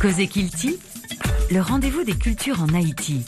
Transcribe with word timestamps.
Cosé 0.00 0.26
Kilti, 0.26 0.78
le 1.50 1.60
rendez-vous 1.60 2.04
des 2.04 2.14
cultures 2.14 2.60
en 2.62 2.74
Haïti. 2.74 3.24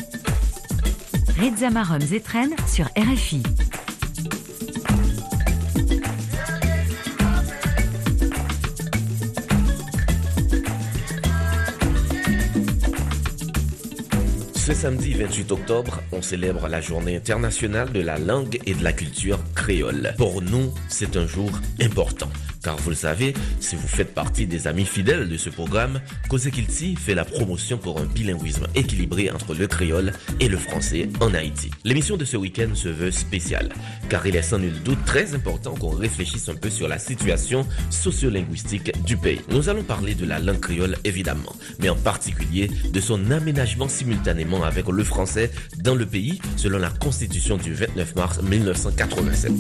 Reza 1.41 1.71
Marum 1.71 2.01
Zetren 2.01 2.51
sur 2.67 2.87
RFI. 2.97 3.43
Ce 14.55 14.75
samedi 14.75 15.15
28 15.15 15.53
octobre, 15.53 16.03
on 16.13 16.21
célèbre 16.21 16.69
la 16.69 16.83
journée 16.83 17.17
internationale 17.17 17.91
de 17.93 18.01
la 18.01 18.19
langue 18.19 18.59
et 18.67 18.75
de 18.75 18.85
la 18.85 18.93
culture 18.93 19.39
créole. 19.55 20.15
Pour 20.19 20.43
nous, 20.43 20.73
c'est 20.89 21.17
un 21.17 21.27
jour 21.27 21.51
important. 21.81 22.29
Car 22.69 22.77
vous 22.77 22.91
le 22.91 22.97
savez, 22.97 23.33
si 23.61 23.77
vous 23.77 23.89
faites 23.89 24.13
partie 24.13 24.47
des 24.47 24.67
amis 24.67 24.85
fidèles 24.85 25.27
de 25.27 25.39
ce 25.39 25.49
programme, 25.49 26.03
Kilti 26.29 26.97
fait 26.97 27.15
la 27.15 27.25
promotion 27.25 27.79
pour 27.79 27.99
un 27.99 28.05
bilinguisme 28.05 28.67
équilibré 28.75 29.31
entre 29.31 29.55
le 29.55 29.67
créole 29.67 30.13
et 30.39 30.49
le 30.51 30.59
français 30.59 31.09
en 31.21 31.33
Haïti. 31.33 31.71
L'émission 31.85 32.19
de 32.19 32.27
ce 32.27 32.37
week-end 32.37 32.75
se 32.75 32.91
veut 32.91 33.11
spéciale, 33.11 33.71
car 34.11 34.27
il 34.27 34.37
est 34.37 34.43
sans 34.43 34.59
nul 34.59 34.83
doute 34.85 35.03
très 35.07 35.35
important 35.35 35.75
qu'on 35.77 35.97
réfléchisse 35.97 36.51
un 36.51 36.57
peu 36.57 36.69
sur 36.69 36.89
la 36.89 36.99
situation 36.99 37.67
sociolinguistique 37.89 38.93
du 39.03 39.17
pays. 39.17 39.41
Nous 39.49 39.71
allons 39.71 39.83
parler 39.83 40.15
de 40.15 40.27
la 40.27 40.39
langue 40.39 40.61
créole 40.61 40.99
évidemment, 41.05 41.57
mais 41.79 41.89
en 41.89 41.97
particulier 41.97 42.71
de 42.93 43.01
son 43.01 43.31
aménagement 43.31 43.89
simultanément 43.89 44.63
avec 44.63 44.87
le 44.89 45.05
français 45.05 45.51
dans 45.79 45.95
le 45.95 46.05
pays 46.05 46.39
selon 46.57 46.77
la 46.77 46.91
constitution 46.91 47.57
du 47.57 47.73
29 47.73 48.15
mars 48.15 48.43
1987. 48.43 49.53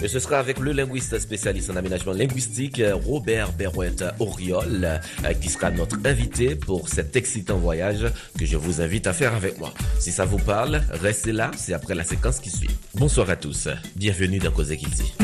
Et 0.00 0.08
ce 0.08 0.20
sera 0.20 0.38
avec 0.38 0.60
le 0.60 0.72
linguiste 0.72 1.18
spécialiste 1.18 1.70
en 1.70 1.76
aménagement 1.76 2.12
linguistique, 2.12 2.80
Robert 3.04 3.52
Berouette 3.52 4.04
Auriol, 4.20 4.84
euh, 5.24 5.32
qui 5.40 5.48
sera 5.48 5.70
notre 5.70 5.96
invité 6.04 6.54
pour 6.54 6.88
cet 6.88 7.16
excitant 7.16 7.58
voyage 7.58 8.06
que 8.38 8.46
je 8.46 8.56
vous 8.56 8.80
invite 8.80 9.08
à 9.08 9.12
faire 9.12 9.34
avec 9.34 9.58
moi. 9.58 9.74
Si 9.98 10.12
ça 10.12 10.24
vous 10.24 10.38
parle, 10.38 10.82
restez 10.90 11.32
là, 11.32 11.50
c'est 11.56 11.72
après 11.72 11.96
la 11.96 12.04
séquence 12.04 12.38
qui 12.38 12.50
suit. 12.50 12.70
Bonsoir 12.94 13.28
à 13.30 13.36
tous, 13.36 13.68
bienvenue 13.96 14.38
dans 14.38 14.52
Cause 14.52 14.74
Kilti. 14.76 15.14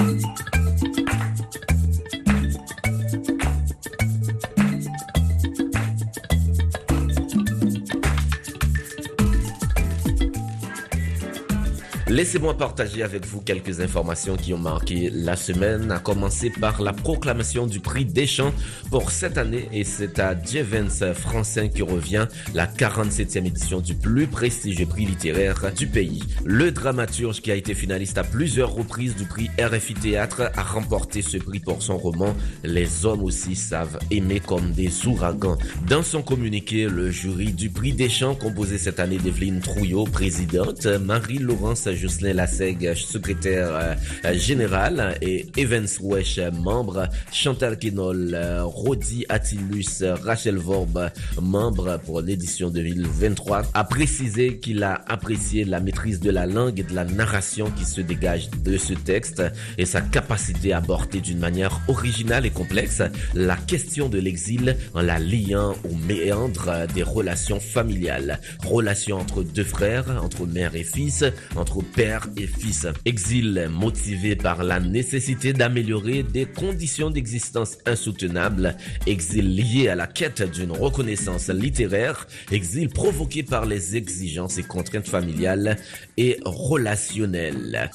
Laissez-moi 12.14 12.56
partager 12.56 13.02
avec 13.02 13.26
vous 13.26 13.40
quelques 13.40 13.80
informations 13.80 14.36
qui 14.36 14.54
ont 14.54 14.58
marqué 14.58 15.10
la 15.12 15.34
semaine, 15.34 15.90
à 15.90 15.98
commencer 15.98 16.48
par 16.48 16.80
la 16.80 16.92
proclamation 16.92 17.66
du 17.66 17.80
prix 17.80 18.04
Deschamps 18.04 18.54
pour 18.88 19.10
cette 19.10 19.36
année 19.36 19.68
et 19.72 19.82
c'est 19.82 20.20
à 20.20 20.40
Jevens 20.40 21.12
français 21.12 21.70
qui 21.70 21.82
revient 21.82 22.28
la 22.54 22.68
47e 22.68 23.46
édition 23.46 23.80
du 23.80 23.96
plus 23.96 24.28
prestigieux 24.28 24.86
prix 24.86 25.06
littéraire 25.06 25.72
du 25.76 25.88
pays. 25.88 26.22
Le 26.44 26.70
dramaturge 26.70 27.42
qui 27.42 27.50
a 27.50 27.56
été 27.56 27.74
finaliste 27.74 28.16
à 28.16 28.22
plusieurs 28.22 28.72
reprises 28.72 29.16
du 29.16 29.24
prix 29.24 29.50
RFI 29.58 29.94
Théâtre 29.94 30.52
a 30.54 30.62
remporté 30.62 31.20
ce 31.20 31.38
prix 31.38 31.58
pour 31.58 31.82
son 31.82 31.98
roman 31.98 32.32
Les 32.62 33.06
hommes 33.06 33.24
aussi 33.24 33.56
savent 33.56 33.98
aimer 34.12 34.38
comme 34.38 34.70
des 34.70 35.08
ouragans. 35.08 35.58
Dans 35.88 36.04
son 36.04 36.22
communiqué, 36.22 36.86
le 36.86 37.10
jury 37.10 37.52
du 37.52 37.70
prix 37.70 37.92
Deschamps 37.92 38.36
composé 38.36 38.78
cette 38.78 39.00
année 39.00 39.18
d'Evelyne 39.18 39.58
Trouillot, 39.58 40.04
présidente, 40.04 40.86
Marie-Laurence 40.86 41.88
Jocelyn 42.04 42.34
Lasseg, 42.34 42.92
secrétaire 42.94 43.70
euh, 43.72 44.34
général, 44.34 45.16
et 45.22 45.46
Evans 45.56 45.88
Wesh, 46.02 46.38
membre, 46.52 47.08
Chantal 47.32 47.78
Kinol, 47.78 48.38
Rodi 48.62 49.24
Attilus, 49.30 50.02
Rachel 50.22 50.58
Vorb, 50.58 51.10
membre 51.40 51.98
pour 52.04 52.20
l'édition 52.20 52.68
2023, 52.68 53.62
a 53.72 53.84
précisé 53.84 54.58
qu'il 54.58 54.82
a 54.82 55.02
apprécié 55.08 55.64
la 55.64 55.80
maîtrise 55.80 56.20
de 56.20 56.30
la 56.30 56.44
langue 56.44 56.80
et 56.80 56.82
de 56.82 56.94
la 56.94 57.06
narration 57.06 57.70
qui 57.70 57.86
se 57.86 58.02
dégage 58.02 58.50
de 58.50 58.76
ce 58.76 58.92
texte 58.92 59.42
et 59.78 59.86
sa 59.86 60.02
capacité 60.02 60.74
à 60.74 60.78
aborder 60.78 61.22
d'une 61.22 61.38
manière 61.38 61.80
originale 61.88 62.44
et 62.44 62.50
complexe 62.50 63.00
la 63.34 63.56
question 63.56 64.10
de 64.10 64.18
l'exil 64.18 64.76
en 64.92 65.00
la 65.00 65.18
liant 65.18 65.74
au 65.84 65.94
méandre 66.06 66.86
des 66.94 67.02
relations 67.02 67.60
familiales, 67.60 68.40
relations 68.62 69.16
entre 69.18 69.42
deux 69.42 69.64
frères, 69.64 70.22
entre 70.22 70.46
mère 70.46 70.74
et 70.74 70.84
fils, 70.84 71.24
entre 71.56 71.82
père 71.94 72.26
et 72.36 72.46
fils. 72.46 72.86
Exil 73.04 73.68
motivé 73.70 74.36
par 74.36 74.64
la 74.64 74.80
nécessité 74.80 75.52
d'améliorer 75.52 76.22
des 76.22 76.46
conditions 76.46 77.10
d'existence 77.10 77.78
insoutenables. 77.86 78.76
Exil 79.06 79.54
lié 79.54 79.88
à 79.88 79.94
la 79.94 80.06
quête 80.06 80.42
d'une 80.42 80.72
reconnaissance 80.72 81.48
littéraire. 81.48 82.26
Exil 82.50 82.88
provoqué 82.88 83.42
par 83.42 83.64
les 83.64 83.96
exigences 83.96 84.58
et 84.58 84.64
contraintes 84.64 85.08
familiales 85.08 85.76
et 86.16 86.38
relationnelles. 86.44 87.90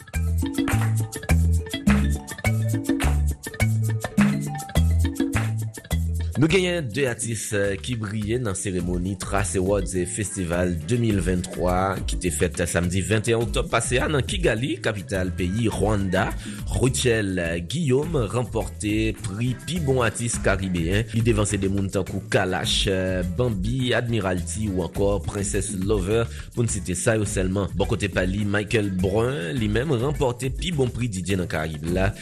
Nou 6.40 6.48
genyen 6.48 6.86
de 6.88 7.04
atis 7.10 7.50
ki 7.84 7.98
euh, 7.98 8.00
brye 8.00 8.38
nan 8.40 8.56
seremoni 8.56 9.18
Trace 9.20 9.60
Awards 9.60 9.92
Festival 10.08 10.70
2023 10.88 12.06
ki 12.08 12.20
te 12.24 12.30
fet 12.32 12.62
samdi 12.64 13.02
21 13.04 13.42
oktob 13.44 13.68
pase 13.68 14.00
an 14.00 14.14
nan 14.16 14.24
Kigali, 14.24 14.78
kapital 14.80 15.34
peyi 15.36 15.68
Rwanda. 15.68 16.30
Rochelle 16.78 17.44
euh, 17.44 17.58
Guillaume 17.60 18.22
remporte 18.32 18.94
pri 19.20 19.50
pi 19.66 19.82
bon 19.84 20.00
atis 20.06 20.38
karibéen. 20.46 21.04
Li 21.12 21.26
devanse 21.28 21.60
de 21.60 21.68
moun 21.68 21.92
tankou 21.92 22.24
Kalash, 22.32 22.86
euh, 22.88 23.20
Bambi, 23.36 23.92
Admiralty 23.98 24.70
ou 24.72 24.86
ankor 24.88 25.20
Princess 25.28 25.74
Lover 25.76 26.24
pou 26.56 26.64
nsite 26.64 26.96
sa 26.96 27.18
yo 27.20 27.28
selman. 27.28 27.68
Bon 27.76 27.92
kote 27.92 28.08
pali 28.16 28.46
Michael 28.48 28.94
Brun 28.96 29.52
li 29.60 29.68
men 29.68 29.92
remporte 29.92 30.54
pi 30.56 30.72
bon 30.72 30.88
pri 30.88 31.12
DJ 31.12 31.42
nan 31.44 31.52
Karib 31.52 31.92
la 31.92 32.14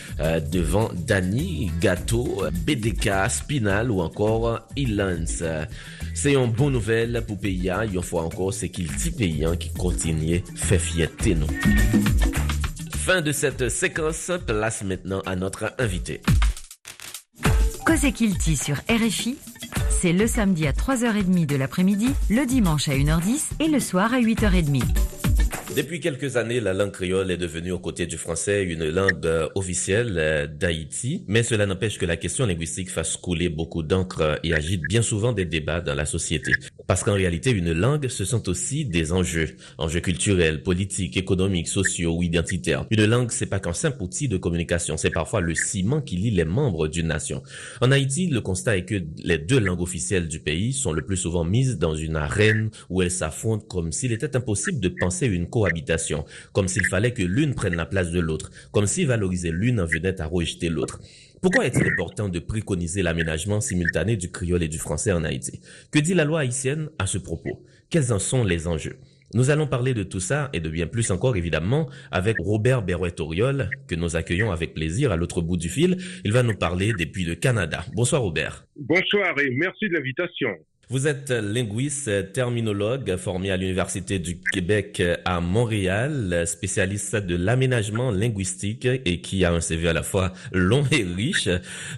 devan 0.49 0.89
Dani, 1.05 1.69
Gato, 1.83 2.25
BDK, 2.65 3.11
Spinal 3.37 3.93
ou 3.93 4.01
ankor 4.01 4.06
encore 4.07 4.59
Ilans. 4.75 5.25
C'est 6.13 6.33
une 6.33 6.51
bonne 6.51 6.73
nouvelle 6.73 7.23
pour 7.27 7.39
pays, 7.39 7.69
une 7.93 8.01
fois 8.01 8.23
encore, 8.23 8.53
c'est 8.53 8.69
qu'il 8.69 8.87
dit 8.87 9.11
pays 9.11 9.45
qui 9.59 9.69
continue 9.73 10.43
faire 10.55 10.81
fierté 10.81 11.35
nous. 11.35 11.47
Fin 12.95 13.21
de 13.21 13.31
cette 13.31 13.69
séquence, 13.69 14.31
place 14.45 14.83
maintenant 14.83 15.21
à 15.25 15.35
notre 15.35 15.73
invité. 15.77 16.21
Cosé 17.85 18.11
Kilti 18.11 18.57
sur 18.57 18.75
RFI, 18.89 19.37
c'est 19.89 20.13
le 20.13 20.27
samedi 20.27 20.67
à 20.67 20.71
3h30 20.71 21.45
de 21.45 21.55
l'après-midi, 21.55 22.09
le 22.29 22.45
dimanche 22.45 22.89
à 22.89 22.93
1h10 22.93 23.61
et 23.61 23.67
le 23.67 23.79
soir 23.79 24.13
à 24.13 24.19
8h30. 24.19 24.83
Depuis 25.75 25.99
quelques 25.99 26.37
années, 26.37 26.59
la 26.59 26.73
langue 26.73 26.91
créole 26.91 27.29
est 27.29 27.37
devenue 27.37 27.71
aux 27.71 27.79
côtés 27.79 28.07
du 28.07 28.17
français 28.17 28.63
une 28.63 28.89
langue 28.89 29.25
euh, 29.25 29.49
officielle 29.55 30.15
euh, 30.17 30.47
d'Haïti, 30.47 31.25
mais 31.27 31.43
cela 31.43 31.65
n'empêche 31.65 31.97
que 31.97 32.05
la 32.05 32.15
question 32.15 32.45
linguistique 32.45 32.89
fasse 32.89 33.17
couler 33.17 33.49
beaucoup 33.49 33.83
d'encre 33.83 34.39
et 34.43 34.53
agite 34.53 34.81
bien 34.87 35.01
souvent 35.01 35.33
des 35.33 35.45
débats 35.45 35.81
dans 35.81 35.93
la 35.93 36.05
société. 36.05 36.53
Parce 36.87 37.03
qu'en 37.03 37.13
réalité, 37.13 37.51
une 37.51 37.73
langue, 37.73 38.07
ce 38.07 38.25
sont 38.25 38.49
aussi 38.49 38.85
des 38.85 39.11
enjeux, 39.11 39.55
enjeux 39.77 39.99
culturels, 39.99 40.63
politiques, 40.63 41.17
économiques, 41.17 41.67
sociaux 41.67 42.15
ou 42.17 42.23
identitaires. 42.23 42.85
Une 42.89 43.05
langue, 43.05 43.31
c'est 43.31 43.45
pas 43.45 43.59
qu'un 43.59 43.73
simple 43.73 44.01
outil 44.01 44.27
de 44.27 44.37
communication, 44.37 44.97
c'est 44.97 45.11
parfois 45.11 45.41
le 45.41 45.53
ciment 45.53 46.01
qui 46.01 46.17
lie 46.17 46.31
les 46.31 46.45
membres 46.45 46.87
d'une 46.87 47.07
nation. 47.07 47.43
En 47.81 47.91
Haïti, 47.91 48.27
le 48.27 48.41
constat 48.41 48.77
est 48.77 48.85
que 48.85 49.01
les 49.23 49.37
deux 49.37 49.59
langues 49.59 49.81
officielles 49.81 50.27
du 50.27 50.39
pays 50.39 50.73
sont 50.73 50.93
le 50.93 51.01
plus 51.01 51.17
souvent 51.17 51.43
mises 51.43 51.77
dans 51.77 51.95
une 51.95 52.15
arène 52.15 52.71
où 52.89 53.01
elles 53.01 53.11
s'affrontent 53.11 53.65
comme 53.67 53.91
s'il 53.91 54.11
était 54.11 54.35
impossible 54.35 54.79
de 54.79 54.89
penser 54.89 55.27
une 55.27 55.47
cohabitation 55.47 55.67
habitation, 55.67 56.25
comme 56.53 56.67
s'il 56.67 56.85
fallait 56.85 57.13
que 57.13 57.23
l'une 57.23 57.53
prenne 57.53 57.75
la 57.75 57.85
place 57.85 58.11
de 58.11 58.19
l'autre, 58.19 58.49
comme 58.71 58.87
si 58.87 59.05
valoriser 59.05 59.51
l'une 59.51 59.79
en 59.79 59.85
venait 59.85 60.19
à 60.19 60.25
rejeter 60.25 60.69
l'autre. 60.69 60.99
Pourquoi 61.41 61.67
est-il 61.67 61.85
important 61.87 62.29
de 62.29 62.39
préconiser 62.39 63.03
l'aménagement 63.03 63.61
simultané 63.61 64.17
du 64.17 64.31
créole 64.31 64.63
et 64.63 64.67
du 64.67 64.79
français 64.79 65.11
en 65.11 65.23
Haïti? 65.23 65.61
Que 65.91 65.99
dit 65.99 66.15
la 66.15 66.25
loi 66.25 66.39
haïtienne 66.39 66.89
à 66.97 67.05
ce 67.05 67.19
propos? 67.19 67.63
Quels 67.91 68.11
en 68.11 68.17
sont 68.17 68.43
les 68.43 68.67
enjeux? 68.67 68.97
Nous 69.35 69.51
allons 69.51 69.67
parler 69.67 69.93
de 69.93 70.03
tout 70.03 70.19
ça 70.19 70.49
et 70.53 70.59
de 70.59 70.69
bien 70.69 70.87
plus 70.87 71.11
encore 71.11 71.35
évidemment 71.35 71.89
avec 72.11 72.37
Robert 72.39 72.81
Berouet-Oriol 72.81 73.69
que 73.87 73.95
nous 73.95 74.15
accueillons 74.15 74.51
avec 74.51 74.73
plaisir 74.73 75.11
à 75.11 75.15
l'autre 75.15 75.41
bout 75.41 75.57
du 75.57 75.69
fil. 75.69 75.97
Il 76.23 76.31
va 76.31 76.41
nous 76.41 76.55
parler 76.55 76.93
depuis 76.97 77.23
le 77.23 77.35
Canada. 77.35 77.85
Bonsoir 77.93 78.23
Robert. 78.23 78.65
Bonsoir 78.75 79.37
et 79.39 79.51
merci 79.51 79.89
de 79.89 79.93
l'invitation. 79.93 80.49
Vous 80.89 81.05
êtes 81.05 81.31
linguiste, 81.31 82.31
terminologue, 82.31 83.17
formé 83.17 83.51
à 83.51 83.57
l'Université 83.57 84.19
du 84.19 84.39
Québec 84.53 85.03
à 85.25 85.41
Montréal, 85.41 86.45
spécialiste 86.47 87.17
de 87.17 87.35
l'aménagement 87.35 88.09
linguistique 88.09 88.85
et 88.85 89.19
qui 89.19 89.43
a 89.43 89.51
un 89.51 89.59
CV 89.59 89.89
à 89.89 89.93
la 89.93 90.01
fois 90.01 90.31
long 90.53 90.85
et 90.91 91.03
riche. 91.03 91.49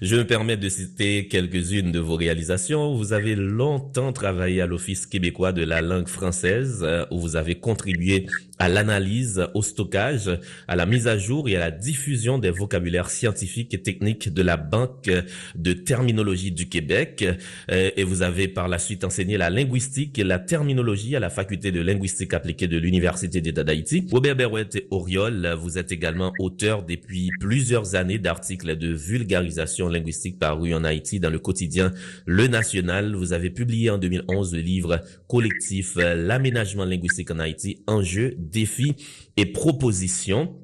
Je 0.02 0.16
me 0.16 0.26
permets 0.26 0.58
de 0.58 0.68
citer 0.70 1.28
quelques-unes 1.28 1.92
de 1.92 2.00
vos 2.00 2.16
réalisations. 2.16 2.96
Vous 2.96 3.14
avez 3.14 3.36
longtemps 3.36 4.12
travaillé 4.12 4.60
à 4.62 4.66
l'Office 4.66 5.06
québécois 5.06 5.52
de 5.52 5.64
la 5.64 5.82
langue 5.82 6.08
française 6.08 6.84
où 7.12 7.20
vous 7.20 7.36
avez 7.36 7.54
contribué 7.60 8.26
à 8.60 8.68
l'analyse, 8.68 9.48
au 9.54 9.62
stockage, 9.62 10.30
à 10.68 10.76
la 10.76 10.86
mise 10.86 11.08
à 11.08 11.18
jour 11.18 11.48
et 11.48 11.56
à 11.56 11.60
la 11.60 11.72
diffusion 11.72 12.38
des 12.38 12.52
vocabulaires 12.52 13.10
scientifiques 13.10 13.74
et 13.74 13.82
techniques 13.82 14.34
de 14.34 14.42
la 14.42 14.58
Banque 14.58 15.10
de 15.56 15.74
terminologie 15.74 16.52
du 16.52 16.68
Québec. 16.68 17.26
Euh, 17.72 17.90
et 17.96 18.04
vous 18.04 18.22
avez 18.22 18.50
par 18.50 18.68
la 18.68 18.78
suite 18.78 19.06
enseigné 19.06 19.38
la 19.38 19.50
linguistique 19.50 20.20
et 20.20 20.26
la 20.26 20.40
terminologie 20.40 21.16
à 21.16 21.22
la 21.22 21.30
faculté 21.30 21.72
de 21.72 21.80
linguistique 21.80 22.34
appliquée 22.34 22.68
de 22.68 22.78
l'Université 22.78 23.40
d'État 23.40 23.64
d'Haïti. 23.64 24.06
Robert 24.12 24.36
Berouette 24.36 24.86
Oriol, 24.92 25.56
vous 25.58 25.78
êtes 25.78 25.94
également 25.94 26.34
auteur 26.38 26.84
depuis 26.84 27.30
plusieurs 27.40 27.96
années 27.96 28.20
d'articles 28.20 28.76
de 28.76 28.94
vulgarisation 28.94 29.88
linguistique 29.88 30.38
parus 30.38 30.76
en 30.76 30.84
Haïti 30.84 31.22
dans 31.22 31.30
le 31.30 31.40
quotidien 31.40 31.94
Le 32.26 32.48
National. 32.48 33.16
Vous 33.16 33.32
avez 33.32 33.52
publié 33.52 33.90
en 33.90 33.98
2011 33.98 34.54
le 34.54 34.60
livre 34.60 35.02
collectif 35.30 35.96
L'aménagement 35.96 36.86
linguistique 36.86 37.32
en 37.32 37.40
Haïti, 37.40 37.82
enjeux, 37.88 38.36
défis 38.50 38.96
et 39.38 39.46
propositions. 39.46 40.56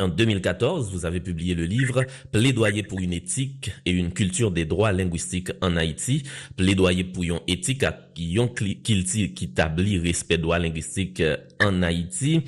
En 0.00 0.08
2014, 0.08 0.90
vous 0.92 1.06
avez 1.06 1.20
publié 1.20 1.54
le 1.54 1.66
livre 1.66 2.04
Plaidoyer 2.32 2.82
pour 2.82 2.98
une 2.98 3.12
éthique 3.12 3.70
et 3.86 3.92
une 3.92 4.12
culture 4.12 4.50
des 4.50 4.64
droits 4.64 4.90
linguistiques 4.90 5.52
en 5.60 5.76
Haïti. 5.76 6.24
Plaidoyer 6.56 7.04
pour 7.04 7.22
une 7.22 7.38
éthique 7.46 7.84
qui 8.14 9.44
établit 9.44 9.98
respect 9.98 10.38
droits 10.38 10.58
linguistiques 10.58 11.22
en 11.60 11.82
Haïti. 11.82 12.42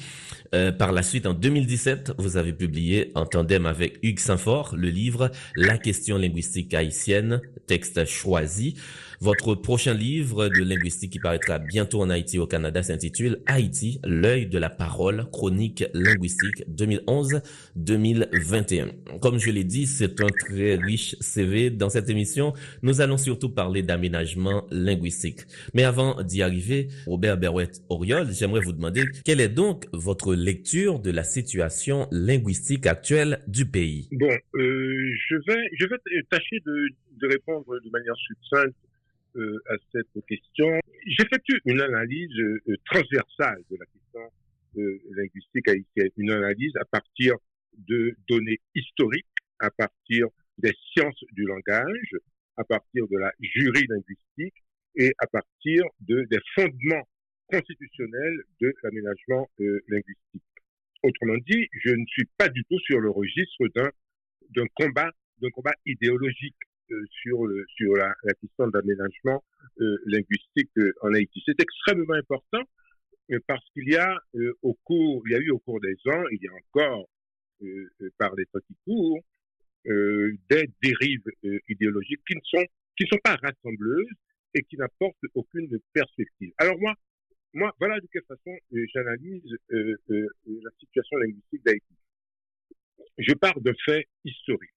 Euh, 0.55 0.73
par 0.73 0.91
la 0.91 1.05
suite, 1.05 1.27
en 1.27 1.35
2017, 1.35 2.15
vous 2.19 2.37
avez 2.37 2.53
publié 2.53 3.13
en 3.15 3.27
tandem 3.27 3.67
avec 3.67 3.99
Hugues 4.03 4.19
Saint-Fort 4.19 4.75
le 4.77 4.89
livre 4.89 5.31
La 5.55 5.79
question 5.79 6.19
linguistique 6.19 6.75
haïtienne, 6.75 7.41
texte 7.69 8.05
choisi. 8.07 8.75
Votre 9.21 9.55
prochain 9.55 9.95
livre 9.95 10.49
de 10.49 10.63
linguistique 10.63 11.13
qui 11.13 11.19
paraîtra 11.19 11.59
bientôt 11.59 12.03
en 12.03 12.11
Haïti 12.11 12.39
au 12.39 12.47
Canada 12.47 12.83
s'intitule 12.83 13.39
Haïti, 13.47 13.99
l'œil 14.05 14.47
de 14.47 14.59
la 14.59 14.69
parole, 14.69 15.25
chronique 15.33 15.85
linguistique 15.95 16.65
2011-2021. 16.71 19.19
Comme 19.21 19.39
je 19.39 19.51
l'ai 19.51 19.65
dit, 19.65 19.87
c'est 19.87 20.21
un 20.21 20.29
très 20.29 20.75
riche 20.77 21.17
CV. 21.21 21.71
Dans 21.71 21.89
cette 21.89 22.11
émission, 22.11 22.53
nous 22.83 23.01
allons 23.01 23.17
surtout 23.17 23.49
parler 23.49 23.83
d'aménagement 23.83 24.67
linguistique. 24.71 25.41
Mais 25.73 25.85
avant 25.85 26.23
d'y 26.23 26.43
arriver, 26.43 26.89
Robert 27.07 27.39
Berouette 27.39 27.81
Oriol, 27.89 28.29
j'aimerais 28.33 28.61
vous 28.61 28.73
demander 28.73 29.05
quelle 29.25 29.41
est 29.41 29.49
donc 29.49 29.87
votre 29.93 30.35
lecture 30.35 31.01
de 31.01 31.11
la 31.11 31.25
situation 31.25 32.07
linguistique 32.11 32.87
actuelle 32.87 33.41
du 33.47 33.65
pays? 33.65 34.09
Bon, 34.13 34.29
euh, 34.29 35.11
je 35.29 35.37
vais 35.47 35.69
je 35.79 35.87
vais 35.87 35.97
tâcher 36.31 36.61
de, 36.67 36.89
de 37.21 37.29
répondre 37.29 37.65
de 37.83 37.91
manière 37.91 38.17
succincte 38.17 38.77
euh, 39.37 39.63
à 39.69 39.75
cette 39.93 40.27
question. 40.27 40.81
J'effectue 41.07 41.61
une 41.65 41.81
analyse 41.81 42.39
euh, 42.39 42.77
transversale 42.87 43.63
de 43.71 43.77
la 43.77 43.87
question 43.87 44.33
euh, 44.79 45.01
linguistique 45.17 45.69
haïtienne, 45.69 46.11
une 46.17 46.31
analyse 46.31 46.73
à 46.77 46.85
partir 46.85 47.35
de 47.77 48.17
données 48.29 48.61
historiques, 48.75 49.27
à 49.59 49.71
partir 49.71 50.27
des 50.59 50.73
sciences 50.93 51.23
du 51.33 51.45
langage, 51.45 52.17
à 52.57 52.65
partir 52.65 53.07
de 53.09 53.19
la 53.19 53.33
jury 53.41 53.87
linguistique 53.89 54.63
et 54.97 55.13
à 55.19 55.27
partir 55.27 55.85
de, 56.01 56.27
des 56.31 56.41
fondements 56.55 57.07
constitutionnels 57.49 58.43
de 58.61 58.73
l'aménagement 58.83 59.49
linguistique. 59.89 60.43
Autrement 61.03 61.37
dit, 61.47 61.69
je 61.85 61.91
ne 61.91 62.05
suis 62.07 62.25
pas 62.39 62.49
du 62.49 62.65
tout 62.65 62.79
sur 62.81 63.01
le 63.01 63.11
registre 63.11 63.69
d'un 64.51 64.67
combat 64.75 65.11
d'un 65.41 65.51
combat 65.51 65.75
idéologique 65.85 66.57
euh, 66.65 66.76
sur, 67.23 67.47
le, 67.47 67.65
sur 67.77 67.95
la, 67.95 68.15
la 68.23 68.35
question 68.35 68.69
d'aménagement 68.69 69.43
euh, 69.81 69.97
linguistique 70.07 70.71
euh, 70.79 70.93
en 71.03 71.13
Haïti. 71.13 71.43
C'est 71.47 71.61
extrêmement 71.61 72.15
important 72.15 72.63
parce 73.49 73.65
qu'il 73.73 73.89
y 73.89 73.97
a 73.97 74.17
au 74.63 74.75
cours, 74.85 75.21
il 75.27 75.33
y 75.33 75.35
a 75.35 75.39
eu 75.39 75.51
au 75.51 75.59
cours 75.59 75.81
des 75.81 75.97
ans, 76.07 76.23
il 76.31 76.39
y 76.41 76.47
a 76.47 76.53
encore 76.53 77.09
par 78.19 78.33
les 78.37 78.45
petits 78.47 78.77
cours 78.85 79.19
des 79.85 80.71
dérives 80.81 81.25
idéologiques 81.69 82.21
qui 82.25 82.37
ne 82.37 82.41
sont 82.45 82.65
qui 82.97 83.03
ne 83.03 83.09
sont 83.09 83.21
pas 83.25 83.35
rassembleuses 83.43 84.13
et 84.55 84.63
qui 84.63 84.77
n'apportent 84.77 85.17
aucune 85.35 85.77
perspective. 85.93 86.53
Alors 86.59 86.79
moi, 86.79 86.95
moi, 87.53 87.75
voilà 87.81 87.99
de 87.99 88.07
quelle 88.13 88.23
façon 88.29 88.57
j'analyse 88.95 89.57
la 89.71 90.71
situation 90.79 91.17
linguistique 91.17 91.65
d'Haïti. 91.65 91.97
Je 93.19 93.35
pars 93.35 93.61
de 93.61 93.75
faits 93.85 94.07
historiques 94.25 94.71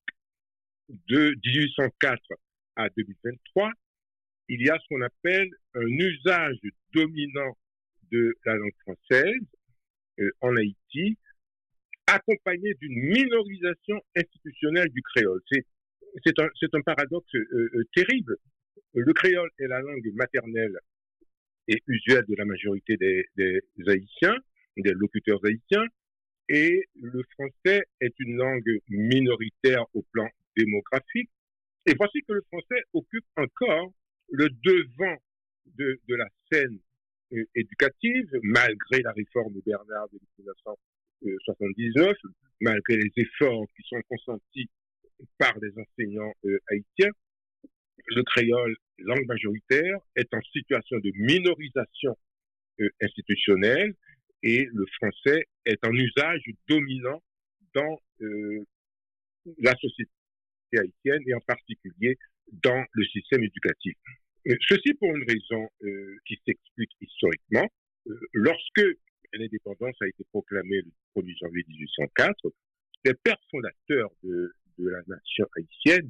de 1.07 1.35
1804 1.45 2.21
à 2.75 2.89
2023, 2.89 3.71
il 4.49 4.65
y 4.65 4.69
a 4.69 4.77
ce 4.79 4.87
qu'on 4.89 5.01
appelle 5.01 5.49
un 5.75 5.87
usage 5.87 6.57
dominant 6.93 7.55
de 8.11 8.35
la 8.45 8.55
langue 8.55 8.75
française 8.81 9.41
euh, 10.19 10.31
en 10.41 10.55
Haïti, 10.55 11.17
accompagné 12.07 12.73
d'une 12.81 12.99
minorisation 13.03 14.01
institutionnelle 14.15 14.89
du 14.89 15.01
créole. 15.03 15.41
C'est 15.51 16.73
un, 16.73 16.81
paradoxe 16.81 17.35
euh, 17.35 17.69
euh, 17.75 17.83
terrible. 17.93 18.35
Le 18.95 19.13
créole 19.13 19.49
est 19.59 19.67
la 19.67 19.81
langue 19.81 20.09
maternelle 20.13 20.79
et 21.67 21.83
usuelle 21.85 22.25
de 22.27 22.35
la 22.35 22.45
majorité 22.45 22.97
des, 22.97 23.27
des 23.35 23.61
Haïtiens, 23.87 24.35
des 24.75 24.93
locuteurs 24.93 25.39
haïtiens, 25.45 25.85
et 26.47 26.83
le 26.95 27.21
français 27.33 27.83
est 28.01 28.13
une 28.19 28.37
langue 28.37 28.79
minoritaire 28.87 29.85
au 29.93 30.01
plan 30.11 30.27
démographique. 30.59 31.29
Et 31.85 31.93
voici 31.97 32.21
que 32.27 32.33
le 32.33 32.41
français 32.51 32.83
occupe 32.93 33.25
encore 33.37 33.93
le 34.31 34.49
devant 34.49 35.17
de, 35.77 35.99
la 36.09 36.27
scène 36.51 36.77
euh, 37.33 37.43
éducative, 37.55 38.29
malgré 38.43 39.01
la 39.01 39.11
réforme 39.11 39.53
de 39.53 39.61
Bernard 39.65 40.09
de 40.09 40.19
1979, 40.39 42.17
malgré 42.61 42.97
les 42.97 43.11
efforts 43.15 43.65
qui 43.75 43.83
sont 43.87 44.01
consentis 44.09 44.69
par 45.37 45.57
les 45.59 45.71
enseignants 45.77 46.33
euh, 46.45 46.59
haïtiens. 46.69 47.11
Le 48.07 48.23
créole, 48.23 48.75
langue 48.97 49.25
majoritaire, 49.25 49.97
est 50.15 50.33
en 50.33 50.41
situation 50.51 50.97
de 50.99 51.11
minorisation 51.15 52.17
euh, 52.81 52.89
institutionnelle 53.01 53.93
et 54.41 54.67
le 54.73 54.85
français 54.97 55.45
est 55.65 55.85
en 55.85 55.93
usage 55.93 56.41
dominant 56.67 57.21
dans 57.73 57.99
la 59.59 59.75
société 59.75 60.09
haïtienne 60.77 61.23
et 61.27 61.33
en 61.33 61.39
particulier 61.41 62.17
dans 62.51 62.83
le 62.93 63.05
système 63.05 63.43
éducatif. 63.43 63.95
Euh, 64.47 64.55
ceci 64.67 64.93
pour 64.95 65.15
une 65.15 65.23
raison 65.27 65.69
euh, 65.83 66.17
qui 66.25 66.39
s'explique 66.45 66.91
historiquement. 67.01 67.67
Euh, 68.07 68.19
lorsque 68.33 68.83
l'indépendance 69.33 69.95
a 70.01 70.07
été 70.07 70.23
proclamée 70.31 70.81
le 70.81 71.21
1er 71.21 71.37
janvier 71.39 71.63
1804, 71.67 72.35
les 73.05 73.13
pères 73.15 73.41
fondateurs 73.51 74.09
de, 74.23 74.53
la 74.77 75.01
nation 75.07 75.45
haïtienne 75.57 76.09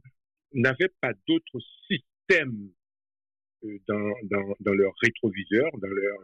n'avaient 0.53 0.91
pas 1.01 1.12
d'autre 1.27 1.59
système 1.88 2.69
dans, 3.88 4.13
leur 4.74 4.93
rétroviseur, 5.01 5.72
dans 5.79 5.88
leur, 5.88 6.19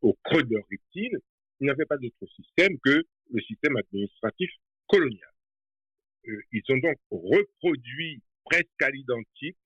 au 0.00 0.16
creux 0.24 0.42
de 0.42 0.54
leur 0.54 0.64
rétine, 0.70 1.18
ils 1.60 1.66
n'avaient 1.66 1.84
pas 1.84 1.98
d'autre 1.98 2.26
système 2.34 2.78
que 2.82 3.04
le 3.32 3.40
système 3.42 3.76
administratif 3.76 4.50
colonial. 4.88 5.31
Euh, 6.28 6.40
ils 6.52 6.62
ont 6.70 6.78
donc 6.78 6.96
reproduit 7.10 8.22
presque 8.44 8.82
à 8.82 8.90
l'identique 8.90 9.56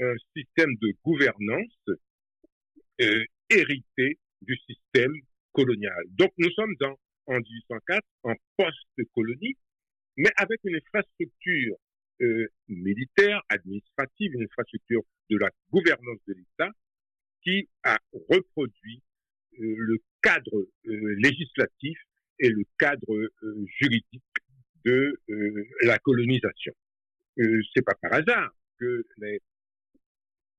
un 0.00 0.14
système 0.36 0.74
de 0.80 0.92
gouvernance 1.04 1.78
euh, 3.00 3.24
hérité 3.50 4.18
du 4.42 4.56
système 4.68 5.12
colonial. 5.52 6.04
Donc 6.10 6.32
nous 6.38 6.50
sommes 6.52 6.74
dans, 6.80 6.98
en 7.26 7.38
1804 7.38 8.02
en 8.24 8.34
post-colonie, 8.56 9.56
mais 10.16 10.30
avec 10.36 10.60
une 10.64 10.76
infrastructure 10.76 11.76
euh, 12.22 12.46
militaire, 12.68 13.42
administrative, 13.48 14.34
une 14.34 14.44
infrastructure 14.44 15.02
de 15.30 15.36
la 15.36 15.50
gouvernance 15.70 16.20
de 16.28 16.34
l'État 16.34 16.70
qui 17.42 17.68
a 17.82 17.98
reproduit 18.30 19.02
euh, 19.58 19.74
le 19.78 19.98
cadre 20.22 20.64
euh, 20.86 21.14
législatif 21.18 21.98
et 22.38 22.48
le 22.48 22.64
cadre 22.78 23.30
juridique 23.80 24.22
de 24.84 25.20
euh, 25.30 25.68
la 25.82 25.98
colonisation. 25.98 26.72
Euh, 27.38 27.62
c'est 27.74 27.82
pas 27.82 27.94
par 28.00 28.12
hasard 28.14 28.50
que 28.78 29.04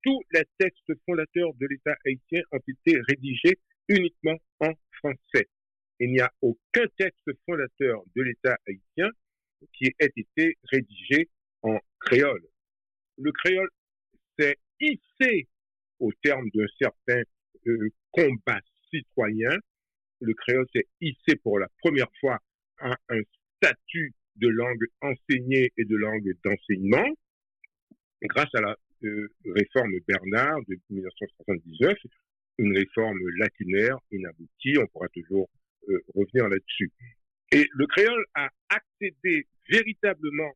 tous 0.04 0.22
les 0.32 0.44
textes 0.58 0.92
fondateurs 1.06 1.54
de 1.56 1.68
l'État 1.68 1.96
haïtien 2.06 2.42
ont 2.52 2.62
été 2.68 3.00
rédigés 3.08 3.60
uniquement 3.88 4.38
en 4.60 4.74
français. 4.98 5.48
Il 6.00 6.12
n'y 6.12 6.20
a 6.20 6.32
aucun 6.42 6.86
texte 6.98 7.30
fondateur 7.46 8.04
de 8.16 8.22
l'État 8.22 8.58
haïtien 8.68 9.10
qui 9.74 9.86
ait 10.00 10.12
été 10.16 10.58
rédigé 10.72 11.30
en 11.62 11.80
créole. 12.00 12.46
Le 13.18 13.32
créole 13.32 13.70
s'est 14.38 14.58
hissé 14.80 15.48
au 16.00 16.12
terme 16.22 16.50
d'un 16.54 16.66
certain 16.80 17.22
euh, 17.68 17.90
combat 18.12 18.60
citoyen. 18.92 19.58
Le 20.20 20.34
créole 20.34 20.68
s'est 20.74 20.88
hissé 21.02 21.36
pour 21.42 21.60
la 21.60 21.68
première 21.80 22.12
fois 22.20 22.40
à 22.80 22.96
un 23.10 23.22
statut 23.58 24.14
de 24.36 24.48
langue 24.48 24.86
enseignée 25.02 25.72
et 25.78 25.86
de 25.86 25.96
langue 25.96 26.32
d'enseignement 26.44 27.08
grâce 28.24 28.54
à 28.56 28.62
la 28.62 28.76
euh, 29.04 29.28
réforme 29.46 29.92
Bernard 30.08 30.60
de 30.68 30.78
1979, 30.90 31.98
une 32.58 32.76
réforme 32.78 33.20
lacunaire, 33.38 33.98
inaboutie. 34.12 34.78
On 34.80 34.88
pourra 34.88 35.08
toujours 35.10 35.50
revenir 36.16 36.48
là-dessus. 36.50 36.92
Et 37.52 37.68
le 37.74 37.86
créole 37.86 38.26
a 38.34 38.50
accédé 38.70 39.46
véritablement 39.70 40.52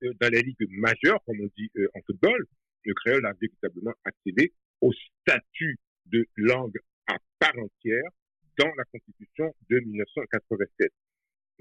dans 0.00 0.32
les 0.32 0.40
ligues 0.40 0.66
majeures, 0.70 1.22
comme 1.26 1.40
on 1.40 1.50
dit 1.56 1.70
en 1.94 2.00
football, 2.06 2.46
le 2.84 2.94
créole 2.94 3.26
a 3.26 3.32
véritablement 3.40 3.92
accédé 4.04 4.52
au 4.80 4.92
statut 4.92 5.78
de 6.06 6.26
langue 6.36 6.78
à 7.06 7.16
part 7.38 7.58
entière 7.58 8.10
dans 8.58 8.72
la 8.76 8.84
Constitution 8.84 9.54
de 9.70 9.78
1987. 9.78 10.92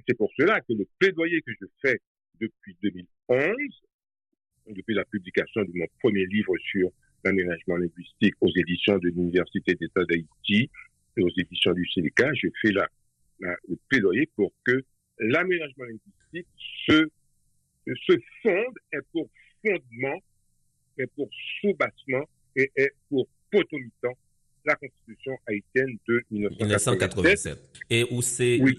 C'est 0.08 0.18
pour 0.18 0.32
cela 0.38 0.62
que 0.62 0.74
le 0.74 0.88
plaidoyer 1.00 1.42
que 1.42 1.52
je 1.60 1.66
fais 1.82 2.00
depuis 2.40 2.76
2011, 2.82 3.56
depuis 4.68 4.96
la 4.96 5.06
publication 5.06 5.64
de 5.64 5.72
mon 5.74 5.86
premier 6.00 6.26
livre 6.26 6.54
sur 6.60 6.90
l'aménagement 7.24 7.78
linguistique 7.78 8.34
aux 8.42 8.52
éditions 8.56 8.98
de 8.98 9.10
l'Université 9.10 9.76
d'État 9.76 10.04
d'Haïti 10.06 10.70
et 11.18 11.24
aux 11.24 11.30
éditions 11.38 11.74
du 11.74 11.88
Sénéca, 11.94 12.34
je 12.34 12.48
fais 12.62 12.72
le 12.72 13.78
plaidoyer 13.90 14.28
pour 14.36 14.52
que 14.66 14.84
l'aménagement 15.20 15.86
linguistique 15.86 16.48
se, 16.88 17.10
se 17.86 18.18
fonde, 18.42 18.76
est 18.92 19.02
pour 19.12 19.30
fondement, 19.64 20.20
est 20.98 21.08
pour 21.16 21.30
soubassement 21.60 22.28
et 22.56 22.72
est 22.76 22.92
pour 23.10 23.28
potomitant 23.52 24.18
la 24.65 24.75
Constitution 24.75 25.34
haïtienne 25.48 25.98
de 26.08 26.24
1987. 26.32 27.60
Et 27.89 28.06
où 28.12 28.22
c'est 28.22 28.60
oui. 28.62 28.77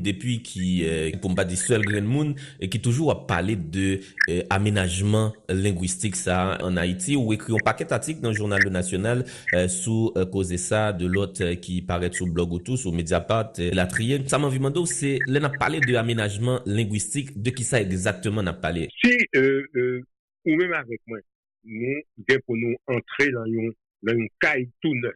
Depuis 0.00 0.42
qui, 0.42 0.84
euh, 0.84 1.10
dire 1.10 1.58
seul 1.58 1.82
Grand 1.82 2.34
et 2.60 2.68
qui 2.68 2.80
toujours 2.80 3.10
a 3.10 3.26
parlé 3.26 3.56
de 3.56 4.00
euh, 4.28 4.42
aménagement 4.50 5.32
linguistique 5.48 6.16
ça 6.16 6.58
en 6.62 6.76
Haïti, 6.76 7.16
ou 7.16 7.32
écrit 7.32 7.52
un 7.52 7.64
paquet 7.64 7.84
d'articles 7.84 8.20
dans 8.20 8.30
le 8.30 8.34
journal 8.34 8.60
national 8.68 9.24
euh, 9.54 9.68
sous 9.68 10.12
euh, 10.16 10.26
cause 10.26 10.54
ça 10.56 10.92
de 10.92 11.06
l'autre 11.06 11.42
euh, 11.42 11.54
qui 11.54 11.82
paraît 11.82 12.12
sur 12.12 12.26
blog 12.26 12.52
ou 12.52 12.58
tout, 12.58 12.76
sur 12.76 12.92
Mediapart, 12.92 13.52
euh, 13.58 13.70
la 13.72 13.86
trier. 13.86 14.20
Ça 14.26 14.38
m'a 14.38 14.48
vu 14.48 14.60
c'est, 14.86 15.18
là, 15.26 15.40
a 15.46 15.48
parlé 15.48 15.80
de 15.80 15.94
aménagement 15.94 16.60
linguistique, 16.66 17.40
de 17.40 17.50
qui 17.50 17.64
ça 17.64 17.80
exactement 17.80 18.42
n'a 18.42 18.52
parlé? 18.52 18.88
Si, 19.02 19.16
euh, 19.36 19.66
euh, 19.76 20.02
ou 20.46 20.56
même 20.56 20.72
avec 20.72 21.00
moi, 21.06 21.18
nous, 21.64 22.02
pour 22.46 22.56
nous 22.56 22.74
entrer 22.86 23.30
dans 23.32 23.44
une 23.44 23.72
dans 24.02 24.12
un 24.12 24.26
cahier 24.40 24.68
tout 24.80 24.94
neuf. 24.94 25.14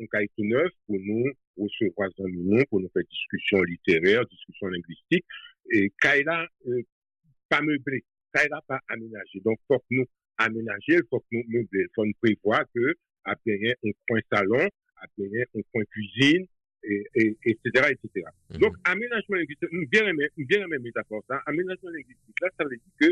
Un 0.00 0.06
cahier 0.06 0.30
tout 0.36 0.44
neuf 0.44 0.70
pour 0.86 0.98
nous 0.98 1.30
recevoir 1.56 2.10
nous, 2.18 2.64
pour 2.70 2.80
nous 2.80 2.88
faire 2.92 3.02
discussion 3.10 3.62
littéraire, 3.62 4.24
discussion 4.26 4.68
linguistique. 4.68 5.24
Et 5.72 5.92
cahier 6.00 6.24
là, 6.24 6.46
euh, 6.66 6.82
pas 7.48 7.60
meublé. 7.60 8.04
Cahier 8.32 8.48
là, 8.48 8.60
pas 8.66 8.80
aménagé. 8.88 9.40
Donc, 9.44 9.58
faut 9.68 9.78
que 9.78 9.84
nous 9.90 10.06
aménager, 10.38 11.00
faut 11.10 11.20
que 11.20 11.26
nous 11.32 11.44
meubler. 11.48 11.86
Faut 11.94 12.04
nous 12.04 12.14
prévoir 12.20 12.64
que, 12.74 12.94
après, 13.24 13.76
un 13.84 13.90
coin 14.08 14.20
salon, 14.32 14.66
après, 14.96 15.46
un 15.54 15.60
coin 15.72 15.84
cuisine, 15.84 16.46
et, 16.82 17.04
et, 17.14 17.36
etc., 17.44 17.92
etc. 17.92 18.08
Mm 18.14 18.54
-hmm. 18.54 18.58
Donc, 18.60 18.74
aménagement 18.84 19.36
linguistique, 19.36 19.68
bien 19.90 20.06
aimé, 20.06 20.28
bien 20.36 20.60
aimé 20.64 20.78
métaphore, 20.78 21.22
ça. 21.28 21.36
Aménagement 21.46 21.90
linguistique, 21.90 22.36
là, 22.40 22.48
ça 22.56 22.64
veut 22.64 22.70
dire 22.76 22.94
que 23.00 23.08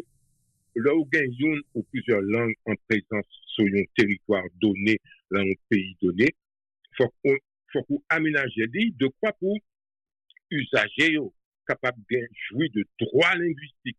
où 0.77 1.05
gagne 1.07 1.35
une 1.39 1.63
ou 1.75 1.83
plusieurs 1.85 2.21
langues 2.21 2.55
en 2.67 2.75
présence 2.89 3.27
sur 3.55 3.65
un 3.65 3.85
territoire 3.97 4.45
donné, 4.61 4.99
dans 5.31 5.41
un 5.41 5.53
pays 5.69 5.97
donné, 6.01 6.29
faut 6.97 7.13
qu'on 7.23 7.37
faut 7.73 7.83
qu'on 7.85 8.03
aménage 8.09 8.55
de 8.57 9.09
quoi 9.21 9.33
pour 9.35 9.57
usager 10.51 11.13
yo, 11.13 11.35
capable 11.67 12.03
de 12.11 12.19
jouir 12.49 12.71
de 12.75 12.85
droits 13.01 13.35
linguistiques 13.35 13.99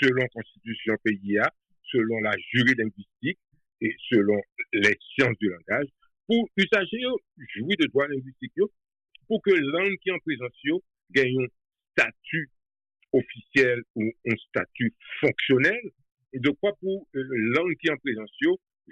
selon 0.00 0.26
constitution 0.32 0.94
pays 1.02 1.38
selon 1.90 2.20
la 2.20 2.32
jury 2.52 2.74
linguistique 2.76 3.38
et 3.80 3.94
selon 4.08 4.40
les 4.72 4.96
sciences 5.14 5.38
du 5.38 5.48
langage, 5.48 5.88
pour 6.26 6.48
usager 6.56 7.00
yo, 7.00 7.18
jouir 7.54 7.76
de 7.78 7.86
droits 7.86 8.08
linguistiques 8.08 8.52
yo, 8.56 8.70
pour 9.26 9.42
que 9.42 9.50
langue 9.50 9.96
qui 10.02 10.10
en 10.10 10.18
présence 10.20 10.62
yo 10.62 10.82
gagne 11.10 11.42
un 11.42 11.46
statut 11.92 12.50
officiel 13.12 13.82
ou 13.94 14.10
un 14.26 14.36
statut 14.48 14.94
fonctionnel, 15.20 15.80
et 16.32 16.38
de 16.38 16.50
quoi 16.50 16.72
pour 16.80 17.06
euh, 17.14 17.22
présence 17.96 18.30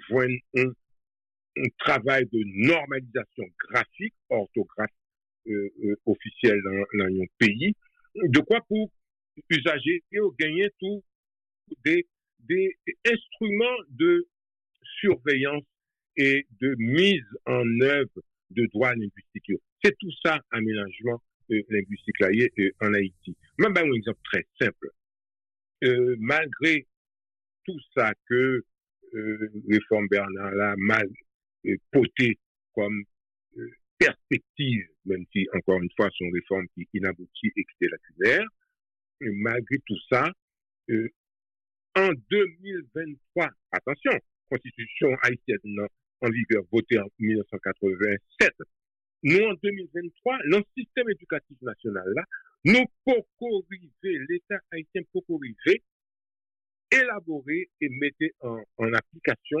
joigne 0.09 0.39
un, 0.55 0.69
un, 1.57 1.69
travail 1.79 2.25
de 2.31 2.67
normalisation 2.67 3.45
graphique, 3.69 4.13
orthographe 4.29 4.89
euh, 5.47 5.69
euh, 5.83 5.95
officielle 6.05 6.59
dans, 6.63 7.05
dans 7.05 7.21
un 7.21 7.25
pays, 7.37 7.73
de 8.15 8.39
quoi 8.39 8.61
pour 8.67 8.91
usagers 9.49 10.03
gagner 10.39 10.69
tout 10.79 11.03
des, 11.83 12.07
des 12.39 12.75
instruments 13.05 13.77
de 13.89 14.27
surveillance 14.99 15.63
et 16.17 16.47
de 16.61 16.75
mise 16.77 17.25
en 17.45 17.65
œuvre 17.81 18.21
de 18.51 18.65
droits 18.73 18.95
linguistiques. 18.95 19.61
C'est 19.83 19.97
tout 19.99 20.11
ça, 20.23 20.39
euh, 20.51 21.21
linguistique 21.49 22.19
là 22.19 22.29
euh, 22.29 22.71
en 22.81 22.93
Haïti. 22.93 23.35
Même 23.57 23.75
un 23.77 23.93
exemple 23.93 24.19
très 24.23 24.45
simple. 24.59 24.89
Euh, 25.83 26.15
malgré 26.19 26.87
tout 27.65 27.79
ça 27.95 28.13
que 28.27 28.63
euh, 29.15 29.51
réforme 29.69 30.07
Bernard 30.07 30.51
là 30.51 30.75
mal 30.77 31.07
euh, 31.65 31.75
poté 31.91 32.37
comme 32.73 33.03
euh, 33.57 33.69
perspective, 33.97 34.87
même 35.05 35.25
si 35.31 35.47
encore 35.53 35.81
une 35.81 35.89
fois 35.95 36.09
son 36.17 36.29
réforme 36.31 36.67
qui 36.73 36.87
inaboutie 36.93 37.51
et 37.55 37.63
qui 37.63 37.85
est 37.85 37.89
lacunaire, 37.89 38.45
malgré 39.21 39.77
tout 39.85 39.97
ça, 40.09 40.29
en 41.95 42.09
2023, 42.29 43.49
attention, 43.71 44.11
constitution 44.49 45.15
haïtienne 45.21 45.87
en 46.21 46.29
vigueur 46.29 46.63
votée 46.71 46.99
en 46.99 47.07
1987, 47.19 48.51
nous, 49.25 49.43
en 49.43 49.53
2023, 49.55 50.37
le 50.43 50.61
système 50.77 51.09
éducatif 51.09 51.57
national, 51.63 52.05
là, 52.15 52.23
nous 52.63 52.85
pouvons 53.03 53.63
l'État 54.03 54.59
haïtien 54.71 55.01
peut 55.11 55.75
élaborer 56.91 57.69
et 57.81 57.89
mettre 57.89 58.23
en, 58.41 58.93
application 58.93 59.57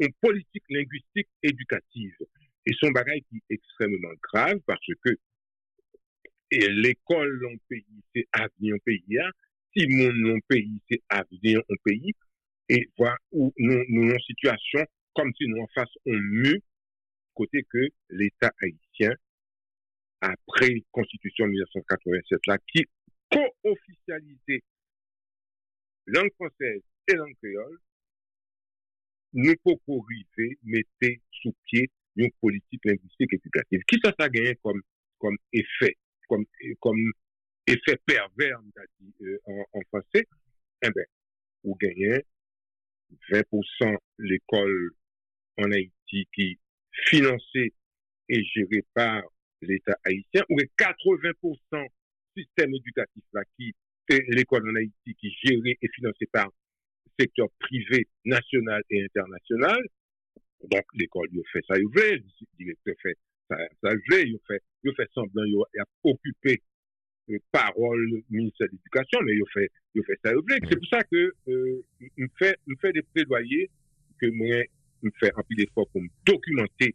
une 0.00 0.12
politique 0.20 0.64
linguistique 0.68 1.28
éducative. 1.42 2.14
Et 2.66 2.72
son 2.78 2.90
bagage 2.90 3.20
qui 3.30 3.36
est 3.48 3.54
extrêmement 3.54 4.12
grave 4.22 4.60
parce 4.66 4.86
que 5.02 5.10
l'école 6.50 7.46
en 7.46 7.56
pays, 7.70 8.02
c'est 8.14 8.26
avenir 8.32 8.74
en 8.74 8.78
pays, 8.84 9.18
hein. 9.18 9.30
si 9.74 9.86
mon 9.88 10.38
pays, 10.46 10.78
c'est 10.90 11.00
avenir 11.08 11.60
en 11.70 11.74
pays, 11.82 12.12
et 12.68 12.86
voilà 12.98 13.16
où 13.32 13.50
nous, 13.56 13.82
nous 13.88 14.12
en 14.12 14.18
situation 14.18 14.84
comme 15.14 15.32
si 15.38 15.46
nous 15.46 15.62
en 15.62 15.66
face 15.74 15.92
on 16.04 16.12
mue 16.12 16.60
côté 17.34 17.64
que 17.70 17.88
l'État 18.10 18.50
haïtien, 18.60 18.85
après 20.20 20.82
Constitution 20.90 21.46
1987, 21.46 22.40
là, 22.46 22.58
qui 22.72 22.84
co-officialisait 23.30 24.62
langue 26.06 26.32
française 26.34 26.82
et 27.08 27.14
langue 27.14 27.34
créole, 27.42 27.78
nous 29.32 29.54
pouvons 29.62 30.02
arriver, 30.02 30.58
mettre 30.62 31.20
sous 31.42 31.54
pied 31.66 31.90
une 32.16 32.30
politique 32.40 32.84
linguistique 32.84 33.34
éducative. 33.34 33.80
Qui 33.86 33.98
ça, 34.02 34.12
ça 34.18 34.28
gagné 34.28 34.56
comme, 34.62 34.80
comme 35.18 35.36
effet, 35.52 35.96
comme, 36.28 36.46
effet 37.66 38.00
pervers, 38.06 38.58
euh, 39.20 39.38
en, 39.44 39.80
français? 39.88 40.26
Eh 40.82 40.90
bien, 40.90 41.04
vous 41.64 41.74
gagnez 41.74 42.24
20% 43.30 43.96
l'école 44.18 44.92
en 45.58 45.70
Haïti 45.70 46.28
qui 46.32 46.58
financé 47.08 47.74
et 48.28 48.44
géré 48.44 48.82
par 48.94 49.22
l'État 49.62 49.96
haïtien, 50.04 50.42
ou 50.50 50.56
80% 50.78 51.86
système 52.36 52.74
éducatif 52.74 53.24
là 53.32 53.42
qui 53.56 53.72
est 54.10 54.22
l'école 54.28 54.68
en 54.70 54.74
Haïti 54.74 55.14
qui 55.18 55.28
est 55.28 55.48
géré 55.48 55.78
et 55.80 55.88
financé 55.94 56.26
par 56.26 56.46
le 56.46 57.24
secteur 57.24 57.48
privé 57.58 58.06
national 58.24 58.82
et 58.90 59.04
international. 59.04 59.80
Donc 60.70 60.84
l'école 60.94 61.28
il 61.32 61.42
fait 61.52 61.64
ça, 61.66 61.76
il 61.78 61.88
veut, 61.94 62.16
le 62.16 62.46
directeur 62.58 62.94
fait 63.02 63.16
ça, 63.48 63.56
ça 63.82 63.90
veut, 63.90 64.26
il 64.26 64.38
fait, 64.46 64.60
il 64.82 64.92
fait 64.96 65.08
semblant, 65.14 65.44
il 65.44 65.80
a 65.80 65.84
occupé 66.04 66.60
euh, 67.30 67.38
parole 67.52 68.22
ministère 68.30 68.66
de 68.68 68.72
l'éducation, 68.72 69.20
mais 69.24 69.34
il 69.34 69.44
fait, 69.52 69.70
il 69.94 70.04
fait 70.04 70.18
ça, 70.24 70.32
il 70.32 70.36
veut. 70.36 70.58
C'est 70.68 70.76
pour 70.76 70.88
ça 70.88 71.02
que 71.04 71.32
euh, 71.48 71.84
il 72.00 72.28
fait, 72.38 72.56
il 72.66 72.74
fait 72.80 72.92
des 72.92 73.02
plaidoyers 73.02 73.70
que 74.20 74.26
moi 74.26 74.64
me 75.02 75.10
fait 75.20 75.32
un 75.36 75.42
peu 75.42 75.54
d'effort 75.54 75.88
pour 75.90 76.02
me 76.02 76.08
documenter 76.24 76.94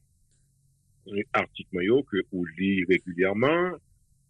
article 1.33 2.03
que 2.09 2.17
vous 2.31 2.45
lit 2.57 2.83
régulièrement 2.85 3.71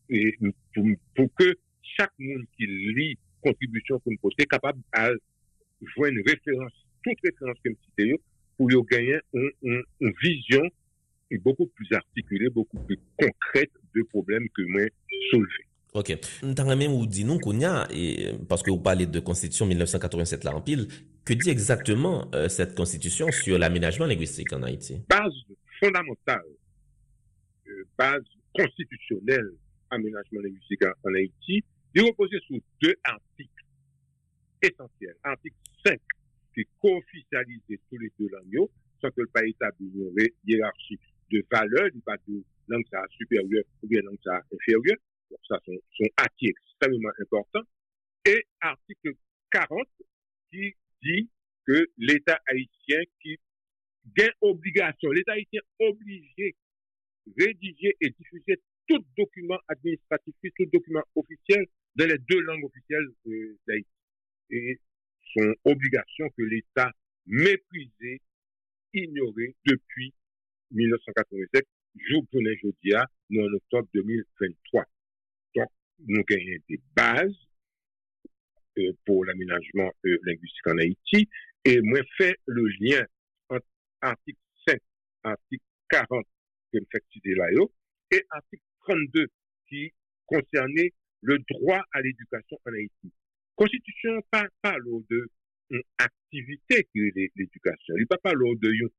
et 0.09 0.37
pour, 0.73 0.85
pour, 1.15 1.27
que 1.35 1.53
chaque 1.81 2.11
monde 2.19 2.43
qui 2.57 2.65
lit 2.67 3.17
contribution 3.41 3.99
poster 4.21 4.45
capable 4.45 4.79
de 4.97 5.19
jouer 5.95 6.09
une 6.09 6.21
référence, 6.27 6.73
toute 7.03 7.17
référence 7.23 7.57
que 7.63 7.69
me 7.69 8.17
pour 8.57 8.69
lui 8.69 8.77
gagner 8.89 9.19
une, 9.33 9.49
une, 9.63 9.83
une, 10.01 10.13
vision 10.21 10.61
beaucoup 11.39 11.65
plus 11.67 11.87
articulée, 11.93 12.49
beaucoup 12.49 12.77
plus 12.79 12.99
concrète 13.17 13.71
de 13.95 14.03
problèmes 14.03 14.47
que 14.55 14.61
moi 14.63 14.81
soulever. 15.31 15.65
Ok. 15.93 16.17
Dans 16.43 16.77
même 16.77 16.93
ou 16.93 17.05
dit 17.05 17.25
nous 17.25 17.39
qu'on 17.39 17.59
y 17.59 17.65
a, 17.65 17.87
et, 17.91 18.33
parce 18.47 18.63
que 18.63 18.71
vous 18.71 18.79
parlez 18.79 19.07
de 19.07 19.19
Constitution 19.19 19.65
1987 19.65 20.43
là 20.43 20.55
en 20.55 20.61
pile, 20.61 20.87
que 21.25 21.33
dit 21.33 21.49
exactement 21.49 22.27
euh, 22.33 22.47
cette 22.47 22.75
Constitution 22.75 23.31
sur 23.31 23.59
l'aménagement 23.59 24.05
linguistique 24.05 24.53
en 24.53 24.63
Haïti? 24.63 25.01
Base 25.09 25.33
fondamentale, 25.79 26.43
base 27.97 28.23
constitutionnel 28.53 29.45
aménagement 29.89 30.41
linguistique 30.41 30.83
en 30.85 31.13
Haïti, 31.13 31.63
il 31.93 32.03
reposait 32.03 32.39
sur 32.47 32.57
deux 32.81 32.95
articles 33.03 33.65
essentiels. 34.61 35.15
Article 35.23 35.55
5, 35.85 35.99
qui 36.53 36.65
co-officialise 36.79 37.61
tous 37.89 37.97
les 37.97 38.11
deux 38.17 38.29
langues, 38.29 38.69
sans 39.01 39.09
que 39.09 39.21
le 39.21 39.27
pays 39.27 39.51
établit 39.51 39.91
une 39.93 40.27
hiérarchie 40.45 40.99
de 41.31 41.43
valeur, 41.51 41.89
il 41.93 42.01
pas 42.01 42.17
de 42.27 42.43
langue 42.67 42.85
supérieure 43.17 43.63
ou 43.83 43.87
bien 43.87 44.01
langue 44.01 44.19
ça 44.23 44.41
inférieure. 44.53 44.97
Donc 45.29 45.39
ça, 45.47 45.59
sont, 45.65 45.77
sont 45.97 46.09
acquis 46.17 46.49
extrêmement 46.49 47.11
importants. 47.21 47.63
Et 48.25 48.45
article 48.61 49.13
40, 49.51 49.87
qui 50.51 50.73
dit 51.03 51.29
que 51.65 51.87
l'État 51.97 52.39
haïtien 52.47 52.99
qui 53.21 53.37
gagne 54.15 54.31
obligation, 54.41 55.11
l'État 55.11 55.33
haïtien 55.33 55.61
obligé 55.79 56.55
rédiger 57.37 57.95
et 58.01 58.09
diffuser 58.09 58.61
tout 58.87 59.03
document 59.17 59.59
administratif, 59.67 60.33
tout 60.41 60.65
document 60.71 61.03
officiel 61.15 61.65
dans 61.95 62.07
les 62.07 62.17
deux 62.17 62.41
langues 62.41 62.65
officielles 62.65 63.07
d'Haïti. 63.67 63.87
Et 64.49 64.79
son 65.33 65.53
obligation 65.65 66.29
que 66.37 66.43
l'État 66.43 66.91
méprisé, 67.25 68.21
ignoré 68.93 69.55
depuis 69.65 70.13
1987, 70.71 71.65
jour 72.09 72.25
pour 72.31 72.41
jodia, 72.61 73.05
nous 73.29 73.43
en 73.43 73.53
octobre 73.53 73.87
2023. 73.93 74.85
Donc, 75.55 75.69
nous 76.07 76.23
gagnons 76.23 76.57
des 76.67 76.81
bases 76.95 77.47
euh, 78.77 78.91
pour 79.05 79.25
l'aménagement 79.25 79.91
euh, 80.05 80.17
linguistique 80.23 80.67
en 80.67 80.77
Haïti 80.77 81.29
et 81.65 81.79
moi 81.81 81.99
fait 82.17 82.35
le 82.45 82.67
lien 82.79 83.05
entre 83.49 83.65
article 84.01 84.39
5, 84.67 84.79
article 85.23 85.63
40 85.89 86.25
que 86.71 86.77
là 87.35 87.45
et 88.11 88.23
article 88.29 88.63
32 88.83 89.27
qui 89.67 89.91
concernait 90.25 90.91
le 91.21 91.37
droit 91.49 91.81
à 91.91 92.01
l'éducation 92.01 92.57
en 92.65 92.73
Haïti. 92.73 93.11
Constitution 93.55 94.21
pas 94.31 94.47
parle 94.61 94.83
de 95.09 95.29
une 95.69 95.81
activité 95.99 96.87
qui 96.91 96.99
est 96.99 97.31
l'éducation. 97.35 97.95
Il 97.95 98.01
ne 98.01 98.05
parle 98.05 98.21
pas 98.21 98.33
de 98.33 98.91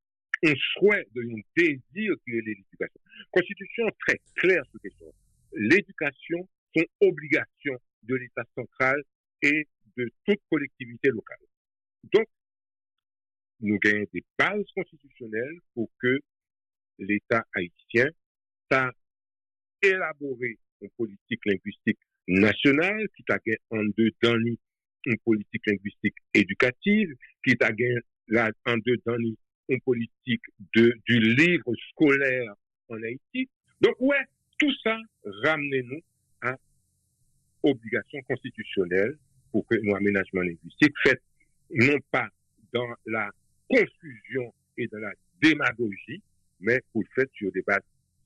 un 0.45 0.53
souhait, 0.73 1.07
de 1.13 1.21
un 1.21 1.41
désir 1.55 2.15
qui 2.25 2.31
est 2.31 2.41
l'éducation. 2.41 2.99
Constitution 3.31 3.85
très 4.05 4.19
claire 4.35 4.63
sur 4.71 4.81
question. 4.81 5.13
L'éducation, 5.53 6.47
sont 6.75 6.85
obligation 7.01 7.77
de 8.03 8.15
l'État 8.15 8.43
central 8.55 9.01
et 9.41 9.67
de 9.95 10.09
toute 10.25 10.39
collectivité 10.49 11.09
locale. 11.09 11.37
Donc, 12.11 12.25
nous 13.59 13.77
gagnons 13.79 14.05
des 14.11 14.23
bases 14.37 14.65
constitutionnelles 14.75 15.59
pour 15.73 15.89
que 16.01 16.19
l'État 16.99 17.45
haïtien 17.53 18.09
a 18.71 18.91
élaboré 19.81 20.57
une 20.81 20.89
politique 20.97 21.45
linguistique 21.45 21.99
nationale 22.27 23.07
qui 23.15 23.23
a 23.29 23.37
en 23.71 23.83
deux 23.97 24.11
temps 24.21 24.35
une 25.05 25.17
politique 25.25 25.65
linguistique 25.67 26.15
éducative, 26.33 27.13
qui 27.45 27.55
a 27.61 28.51
en 28.65 28.77
deux 28.77 28.97
temps 28.99 29.17
une 29.69 29.81
politique 29.81 30.43
de, 30.75 30.93
du 31.05 31.19
livre 31.19 31.73
scolaire 31.89 32.53
en 32.89 33.01
Haïti. 33.01 33.49
Donc, 33.81 33.95
ouais, 33.99 34.23
tout 34.57 34.73
ça, 34.83 34.97
ramenez-nous 35.23 36.01
à 36.41 36.55
obligation 37.63 38.21
constitutionnelle 38.23 39.17
pour 39.51 39.65
que 39.67 39.75
nos 39.75 39.95
aménagements 39.95 40.41
linguistiques 40.41 40.95
faits 41.03 41.21
non 41.69 41.97
pas 42.11 42.27
dans 42.71 42.87
la 43.05 43.29
confusion 43.69 44.53
et 44.77 44.87
dans 44.87 44.99
la 44.99 45.11
démagogie, 45.41 46.21
mais 46.63 46.81
pour 46.91 47.03
le 47.03 47.07
fait 47.13 47.29
sur 47.33 47.51
des 47.51 47.61
bases 47.61 47.81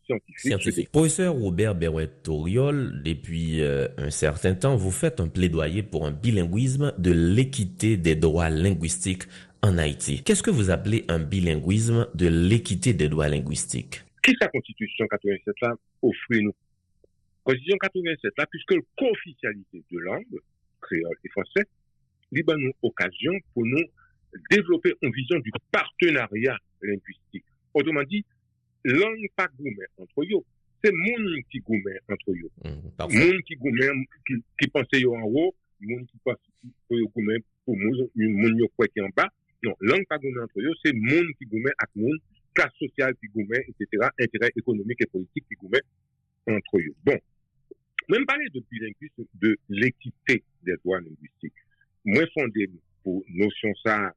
scientifiques. 0.06 0.89
Professeur 0.89 1.34
Robert 1.34 1.75
Berouet-Toriol, 1.75 3.01
depuis 3.03 3.62
euh, 3.62 3.88
un 3.98 4.10
certain 4.10 4.56
temps, 4.56 4.75
vous 4.75 4.91
faites 4.91 5.20
un 5.20 5.27
plaidoyer 5.27 5.84
pour 5.84 6.06
un 6.06 6.12
bilinguisme 6.12 6.94
de 6.98 7.12
l'équité 7.12 7.98
des 7.98 8.15
droits 8.15 8.50
linguistiques 8.50 9.24
en 9.62 9.77
Haïti. 9.77 10.24
Qu'est-ce 10.24 10.44
que 10.44 10.51
vous 10.51 10.70
appelez 10.70 11.03
un 11.10 11.20
bilinguisme 11.20 12.08
de 12.15 12.27
l'équité 12.27 12.94
des 12.94 13.10
droits 13.10 13.27
linguistiques? 13.27 14.03
Qui 14.24 14.35
sa 14.40 14.48
Constitution 14.48 15.07
87 15.07 15.55
là 15.61 15.75
offre 16.01 16.18
nous 16.31 16.53
Constitution 17.44 17.77
87 17.77 18.33
là, 18.38 18.46
puisque 18.50 18.74
le 18.74 18.81
co-officialité 18.98 19.83
de 19.90 20.00
langue, 20.00 20.38
créole 20.81 21.16
et 21.24 21.29
français, 21.29 21.64
libre 22.31 22.55
nous 22.57 22.74
occasion 22.81 23.31
pour 23.53 23.66
nous 23.66 23.83
développer 24.51 24.94
une 25.01 25.11
vision 25.14 25.40
du 25.40 25.51
partenariat 25.72 26.57
linguistique. 26.81 27.46
Autrement 27.74 28.03
dit, 28.03 28.25
langue 28.83 29.27
pas 29.35 29.48
gourmet 29.57 29.87
entre 29.98 30.22
eux. 30.22 30.44
C'est 30.83 30.92
monde 30.94 31.35
qui 31.51 31.59
gourmet 31.59 32.00
entre 32.09 32.31
eux. 32.31 32.50
Mmh, 32.63 33.18
monde 33.18 33.42
qui 33.46 33.55
gourmet, 33.55 33.90
qui, 34.25 34.33
qui 34.59 34.68
pense 34.70 34.85
yo 34.94 35.16
en 35.16 35.24
haut, 35.24 35.55
monde 35.81 36.05
qui 36.07 36.18
pense 36.24 36.37
yo 36.90 37.07
gourmet 37.16 37.37
pour 37.66 37.75
yo 37.75 38.72
qui 38.94 39.01
en 39.01 39.09
bas. 39.16 39.29
Non, 39.63 39.74
langue 39.81 40.05
pas 40.07 40.18
gourmet 40.18 40.42
entre 40.42 40.59
eux, 40.59 40.74
c'est 40.83 40.94
monde 40.94 41.27
qui 41.37 41.46
gourmet 41.46 41.72
avec 41.79 41.96
monde, 41.96 42.20
classe 42.53 42.74
sociale 42.77 43.16
qui 43.20 43.27
gourmet, 43.27 43.66
etc., 43.68 44.07
intérêt 44.20 44.51
économique 44.55 45.01
et 45.01 45.07
politique 45.07 45.46
qui 45.48 45.55
gourmet 45.55 45.81
entre 46.48 46.77
eux. 46.77 46.96
Bon. 47.03 47.18
Même 48.09 48.25
parler 48.25 48.48
de 48.53 48.63
bilinguisme, 48.72 49.25
de 49.33 49.57
l'équité 49.68 50.44
des 50.63 50.75
droits 50.77 51.01
linguistiques. 51.01 51.53
Moi, 52.05 52.24
fondé 52.33 52.70
pour 53.03 53.24
notion 53.27 53.74
ça, 53.83 54.13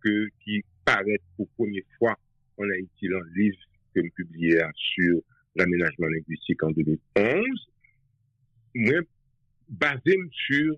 que, 0.00 0.28
qui 0.44 0.62
paraît 0.84 1.20
pour 1.36 1.48
première 1.56 1.82
fois 1.98 2.16
en 2.56 2.70
Haïti 2.70 3.08
dans 3.08 3.20
le 3.20 3.30
livre 3.34 3.58
que 4.02 4.22
sur 4.74 5.20
l'aménagement 5.54 6.06
linguistique 6.06 6.62
en 6.62 6.70
2011, 6.70 7.44
moi, 8.74 9.00
basé 9.68 10.16
sur 10.30 10.76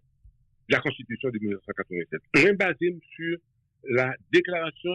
la 0.69 0.81
Constitution 0.81 1.31
de 1.31 1.39
1987. 1.39 2.21
Moi, 2.37 2.53
basé 2.55 2.97
sur 3.15 3.37
la 3.85 4.15
Déclaration 4.33 4.93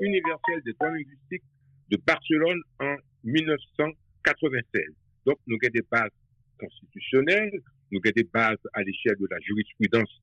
universelle 0.00 0.62
des 0.64 0.72
droits 0.72 0.90
linguistiques 0.90 1.42
de 1.90 1.98
Barcelone 2.06 2.60
en 2.80 2.96
1996. 3.24 4.82
Donc, 5.26 5.38
nous 5.46 5.58
avons 5.62 5.72
des 5.72 5.82
bases 5.90 6.10
constitutionnelles, 6.58 7.60
nous 7.90 8.00
avons 8.04 8.12
des 8.14 8.24
bases 8.24 8.56
à 8.72 8.82
l'échelle 8.82 9.16
de 9.18 9.26
la 9.30 9.38
jurisprudence 9.40 10.22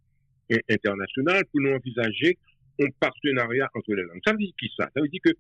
internationale 0.70 1.44
pour 1.52 1.62
nous 1.62 1.72
envisager 1.72 2.38
un 2.82 2.88
partenariat 3.00 3.70
entre 3.76 3.94
les 3.94 4.04
langues. 4.04 4.22
Ça 4.26 4.32
veut 4.32 4.40
dire 4.40 4.54
qui 4.58 4.72
ça? 4.76 4.90
Ça 4.96 5.02
veut 5.02 5.08
dire 5.10 5.22
que 5.24 5.32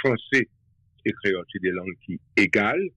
français 0.00 0.48
et 1.04 1.12
créole, 1.12 1.44
c'est 1.52 1.60
des 1.60 1.70
langues 1.70 1.96
qui 2.04 2.20
égales. 2.36 2.88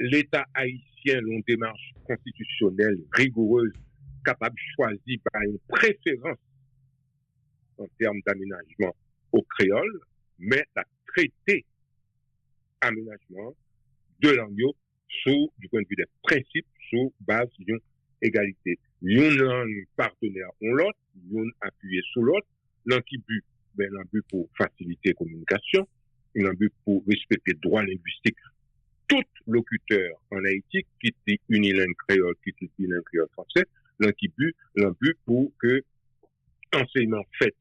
L'État 0.00 0.44
haïtien 0.54 1.18
a 1.18 1.40
démarche 1.46 1.92
constitutionnelle 2.04 2.98
rigoureuse, 3.12 3.72
capable 4.24 4.54
de 4.54 4.74
choisir 4.76 5.18
par 5.32 5.42
une 5.42 5.58
préférence 5.68 6.38
en 7.78 7.86
termes 7.98 8.20
d'aménagement 8.26 8.94
au 9.32 9.42
créole, 9.42 10.00
mais 10.38 10.64
la 10.76 10.84
traité 11.06 11.64
aménagement 12.80 13.54
de 14.20 14.30
langue 14.30 14.56
sous, 15.22 15.52
du 15.58 15.68
point 15.68 15.82
de 15.82 15.86
vue 15.88 15.96
des 15.96 16.04
principes, 16.22 16.66
sous 16.90 17.12
base 17.20 17.48
d'une 17.58 17.78
égalité. 18.20 18.78
Une 19.02 19.36
langue 19.36 19.84
partenaire 19.96 20.50
on 20.60 20.72
l'autre, 20.72 20.98
une 21.30 21.50
appuyé 21.60 22.00
sur 22.12 22.22
l'autre, 22.22 22.46
but, 22.86 23.44
ben, 23.74 23.90
but 24.12 24.24
pour 24.28 24.48
faciliter 24.56 25.14
la 25.18 25.86
communication, 26.32 26.48
l'un 26.48 26.54
but 26.54 26.72
pour 26.84 27.02
respecter 27.06 27.54
droit 27.62 27.82
linguistique. 27.82 28.36
Tout 29.08 29.22
locuteur 29.46 30.22
en 30.30 30.44
Haïti 30.44 30.86
qui 31.00 31.14
est 31.26 31.40
unilingue 31.48 31.94
créole, 32.08 32.34
qui 32.42 32.50
est 32.50 32.68
unilingue 32.78 33.02
créole 33.04 33.28
français, 33.32 33.64
l'un 33.98 34.12
qui 34.12 34.28
but, 34.28 34.54
l'un 34.76 34.94
but 35.00 35.16
pour 35.24 35.52
que 35.60 35.82
l'enseignement 36.72 37.22
fait 37.38 37.54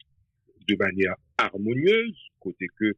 de 0.68 0.76
manière 0.76 1.16
harmonieuse, 1.38 2.18
côté 2.40 2.68
que 2.80 2.94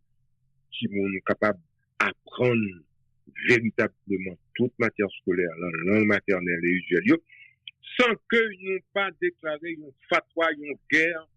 si 0.71 0.87
on 0.91 1.13
est 1.13 1.25
capable 1.25 1.59
d'apprendre 1.99 2.61
véritablement 3.47 4.37
toute 4.55 4.73
matière 4.77 5.07
scolaire, 5.21 5.49
la 5.59 5.93
langue 5.93 6.05
maternelle 6.05 6.59
et 6.63 6.69
usuelle, 6.69 7.17
sans 7.99 8.13
que 8.29 8.37
nous 8.61 8.79
pas 8.93 9.09
déclaré 9.21 9.71
une 9.71 9.91
fatwa, 10.09 10.51
une 10.51 10.75
guerre 10.91 11.27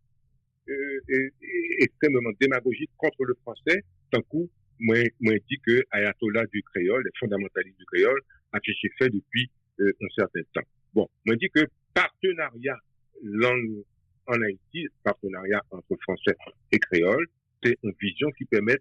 euh, 0.69 1.31
extrêmement 1.79 2.33
démagogique 2.41 2.91
contre 2.97 3.25
le 3.25 3.35
français, 3.43 3.85
tant 4.11 4.23
coup, 4.23 4.49
moi, 4.79 4.97
moi 5.21 5.35
dit 5.49 5.59
que 5.65 5.83
Ayatollah 5.91 6.47
du 6.47 6.63
créole, 6.63 7.03
les 7.05 7.11
fondamentalistes 7.19 7.79
du 7.79 7.85
créole, 7.87 8.21
a 8.53 8.59
fait 8.99 9.11
depuis 9.11 9.51
euh, 9.81 9.93
un 10.03 10.07
certain 10.15 10.41
temps. 10.55 10.69
Bon, 10.95 11.09
moi 11.25 11.37
dit 11.37 11.49
que 11.55 11.67
partenariat 11.95 12.77
langue 13.23 13.85
en 14.27 14.41
Haïti, 14.41 14.87
partenariat 15.03 15.63
entre 15.71 15.97
français 16.03 16.37
et 16.73 16.79
créole, 16.79 17.27
c'est 17.63 17.77
une 17.83 17.93
vision 18.01 18.31
qui 18.33 18.45
permet 18.45 18.77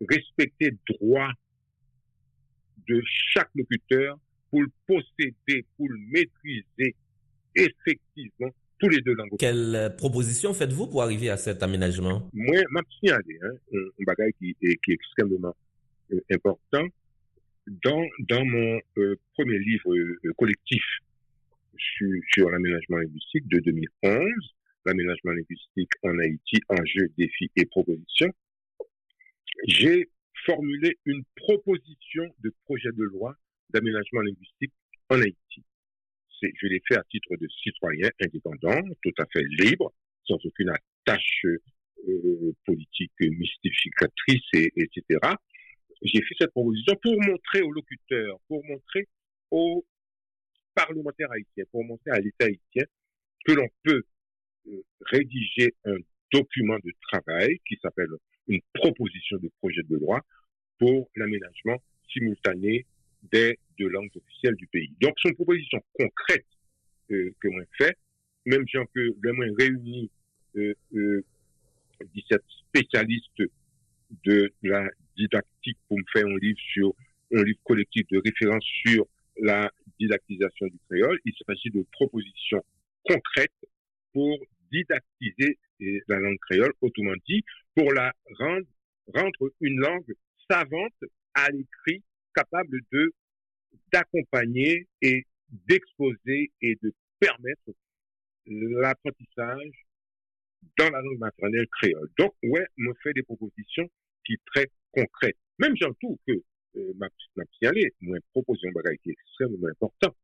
de 0.00 0.06
respecter 0.08 0.70
droit 0.88 1.30
de 2.88 3.02
chaque 3.32 3.50
locuteur 3.54 4.18
pour 4.50 4.62
le 4.62 4.68
posséder, 4.86 5.64
pour 5.76 5.88
le 5.88 5.98
maîtriser 5.98 6.94
effectivement 7.54 8.54
tous 8.78 8.88
les 8.88 9.00
deux 9.00 9.14
langues. 9.14 9.30
Quelle 9.38 9.74
euh, 9.74 9.90
proposition 9.90 10.52
faites-vous 10.54 10.86
pour 10.86 11.02
arriver 11.02 11.30
à 11.30 11.36
cet 11.36 11.62
aménagement? 11.62 12.28
Moi, 12.32 12.56
je 12.56 12.96
signalé 12.98 13.38
hein, 13.42 13.50
un, 13.72 14.04
bagage 14.04 14.32
qui, 14.38 14.56
est, 14.62 14.76
qui 14.84 14.90
est 14.90 14.94
extrêmement 14.94 15.54
euh, 16.12 16.20
important. 16.30 16.86
dans, 17.66 18.04
dans 18.20 18.44
mon 18.44 18.80
euh, 18.98 19.16
premier 19.34 19.58
livre 19.58 19.94
euh, 19.94 20.32
collectif 20.36 20.82
sur, 21.76 22.08
sur 22.32 22.50
l'aménagement 22.50 22.98
linguistique 22.98 23.46
de 23.48 23.58
2011, 23.60 24.22
l'aménagement 24.84 25.32
linguistique 25.32 25.90
en 26.02 26.18
Haïti, 26.18 26.60
enjeux, 26.68 27.08
défis 27.18 27.50
et 27.56 27.66
propositions, 27.66 28.32
j'ai 29.66 30.08
formulé 30.44 30.96
une 31.06 31.22
proposition 31.34 32.24
de 32.40 32.52
projet 32.64 32.90
de 32.92 33.02
loi 33.04 33.34
d'aménagement 33.70 34.20
linguistique 34.20 34.72
en 35.10 35.20
Haïti. 35.20 35.64
Je 36.42 36.66
l'ai 36.66 36.82
fait 36.86 36.96
à 36.96 37.04
titre 37.04 37.36
de 37.36 37.48
citoyen 37.62 38.10
indépendant, 38.20 38.80
tout 39.02 39.14
à 39.18 39.26
fait 39.32 39.44
libre, 39.48 39.92
sans 40.24 40.36
aucune 40.44 40.70
attache 40.70 41.44
euh, 42.08 42.52
politique 42.64 43.12
mystificatrice, 43.20 44.44
et, 44.54 44.72
etc. 44.76 45.18
J'ai 46.02 46.22
fait 46.22 46.34
cette 46.38 46.50
proposition 46.50 46.94
pour 47.02 47.14
montrer 47.22 47.62
aux 47.62 47.72
locuteurs, 47.72 48.38
pour 48.48 48.64
montrer 48.64 49.08
aux 49.50 49.84
parlementaires 50.74 51.32
haïtiens, 51.32 51.64
pour 51.70 51.84
montrer 51.84 52.10
à 52.10 52.20
l'État 52.20 52.46
haïtien 52.46 52.84
que 53.44 53.52
l'on 53.52 53.68
peut 53.82 54.02
euh, 54.68 54.82
rédiger 55.06 55.74
un 55.84 55.96
document 56.32 56.78
de 56.84 56.92
travail 57.10 57.58
qui 57.66 57.78
s'appelle 57.80 58.10
une 58.48 58.60
proposition 58.74 59.38
de 59.38 59.48
projet 59.60 59.82
de 59.88 59.96
loi 59.96 60.20
pour 60.78 61.08
l'aménagement 61.16 61.78
simultané 62.12 62.86
des 63.22 63.58
deux 63.78 63.88
langues 63.88 64.10
officielles 64.16 64.56
du 64.56 64.66
pays. 64.66 64.92
Donc, 65.00 65.14
une 65.24 65.34
proposition 65.34 65.82
concrète 65.94 66.46
euh, 67.10 67.30
que 67.40 67.48
moi 67.48 67.62
fait, 67.78 67.96
même 68.46 68.66
si 68.68 68.76
peut 68.92 69.14
le 69.20 69.32
moins 69.32 69.48
réunir 69.58 70.08
euh, 70.56 70.74
euh, 70.94 71.24
17 72.14 72.40
spécialistes 72.68 73.42
de 74.24 74.52
la 74.62 74.88
didactique 75.16 75.78
pour 75.88 75.98
me 75.98 76.04
faire 76.12 76.26
un 76.26 76.38
livre 76.38 76.58
sur 76.72 76.92
un 77.32 77.42
livre 77.42 77.58
collectif 77.64 78.06
de 78.08 78.20
référence 78.24 78.64
sur 78.86 79.06
la 79.38 79.70
didactisation 79.98 80.66
du 80.66 80.78
créole. 80.88 81.18
Il 81.24 81.32
s'agit 81.46 81.70
de 81.70 81.84
propositions 81.92 82.64
concrètes 83.04 83.50
pour 84.12 84.38
didactiser 84.70 85.58
la 86.08 86.18
langue 86.18 86.38
créole, 86.48 86.72
autrement 86.80 87.14
dit, 87.28 87.44
pour 87.74 87.92
la 87.92 88.12
rendre, 88.38 88.66
rendre 89.14 89.52
une 89.60 89.80
langue 89.80 90.14
savante 90.50 90.94
à 91.34 91.50
l'écrit, 91.50 92.02
capable 92.34 92.80
de 92.92 93.12
d'accompagner 93.92 94.88
et 95.02 95.26
d'exposer 95.50 96.50
et 96.60 96.76
de 96.82 96.92
permettre 97.18 97.72
l'apprentissage 98.46 99.86
dans 100.78 100.90
la 100.90 101.00
langue 101.00 101.18
maternelle 101.18 101.66
créole. 101.80 102.08
Donc, 102.18 102.34
ouais, 102.42 102.66
me 102.76 102.92
fait 103.02 103.12
des 103.12 103.22
propositions 103.22 103.88
qui 104.24 104.34
très 104.46 104.66
concrètes. 104.92 105.36
Même 105.58 105.76
trouve 106.00 106.18
que 106.26 106.32
euh, 106.76 106.92
ma, 106.96 107.08
ma 107.36 107.44
moi, 108.00 108.18
proposition 108.32 108.70
qui 109.02 109.10
est 109.10 109.12
extrêmement 109.12 109.68
important. 109.68 110.14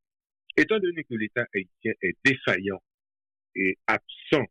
Étant 0.56 0.78
donné 0.78 1.04
que 1.04 1.14
l'État 1.14 1.46
haïtien 1.54 1.92
est 2.02 2.16
défaillant 2.24 2.82
et 3.54 3.78
absent 3.86 4.44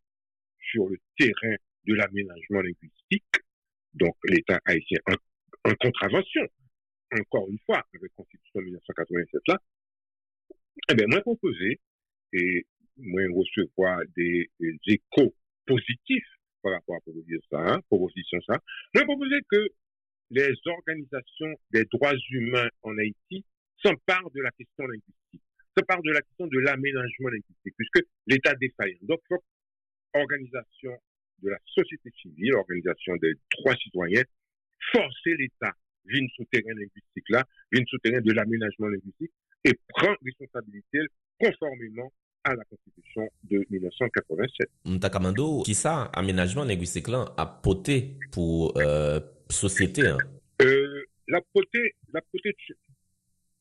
sur 0.71 0.87
le 0.89 0.97
terrain 1.17 1.55
de 1.85 1.93
l'aménagement 1.93 2.61
linguistique, 2.61 3.35
donc 3.93 4.15
l'État 4.23 4.59
haïtien 4.65 4.99
en, 5.07 5.69
en, 5.69 5.75
contravention, 5.75 6.47
encore 7.19 7.49
une 7.49 7.59
fois, 7.65 7.83
avec 7.93 8.01
la 8.01 8.09
Constitution 8.15 8.61
1987 8.61 9.41
là, 9.47 9.57
eh 10.89 10.95
bien, 10.95 11.05
moi 11.07 11.21
proposé, 11.21 11.79
et 12.33 12.65
moi 12.97 13.21
recevoir 13.33 13.99
des, 14.15 14.49
des 14.59 14.77
échos 14.87 15.35
positifs 15.65 16.27
par 16.61 16.73
rapport 16.73 16.95
à 16.95 16.99
proposition 17.01 17.41
ça, 17.49 17.59
hein, 17.59 17.81
proposition 17.89 18.39
ça, 18.47 18.59
moi 18.93 19.03
proposé 19.05 19.35
que 19.49 19.67
les 20.29 20.53
organisations 20.65 21.53
des 21.71 21.85
droits 21.85 22.15
humains 22.29 22.69
en 22.83 22.97
Haïti 22.97 23.45
s'emparent 23.83 24.31
de 24.31 24.41
la 24.41 24.51
question 24.51 24.85
linguistique, 24.85 25.41
s'emparent 25.77 26.03
de 26.03 26.11
la 26.11 26.21
question 26.21 26.47
de 26.47 26.59
l'aménagement 26.59 27.29
linguistique, 27.29 27.73
puisque 27.75 28.07
l'État 28.27 28.55
défaillant. 28.55 28.99
Donc, 29.01 29.19
organisation 30.13 30.97
de 31.39 31.49
la 31.49 31.57
société 31.65 32.11
civile, 32.21 32.53
organisation 32.55 33.15
des 33.17 33.33
droits 33.57 33.75
citoyens, 33.75 34.23
forcer 34.93 35.35
l'État 35.37 35.73
d'une 36.05 36.27
souterrain 36.29 36.73
linguistique 36.73 37.29
là, 37.29 37.45
d'une 37.71 37.85
souterrain 37.87 38.21
de 38.21 38.31
l'aménagement 38.31 38.87
linguistique 38.87 39.31
et 39.63 39.71
prendre 39.89 40.17
responsabilité 40.23 40.99
conformément 41.39 42.11
à 42.43 42.55
la 42.55 42.63
Constitution 42.65 43.29
de 43.43 43.65
1987. 43.69 44.69
Mtakamando, 44.85 45.61
qui 45.63 45.75
ça, 45.75 46.03
aménagement 46.13 46.63
linguistique 46.63 47.07
là, 47.07 47.33
a 47.37 47.45
poté 47.45 48.17
pour 48.31 48.77
euh, 48.77 49.19
société 49.49 50.07
hein? 50.07 50.17
euh, 50.61 51.03
La 51.27 51.41
poté, 51.53 51.95
la 52.13 52.21
poté, 52.21 52.55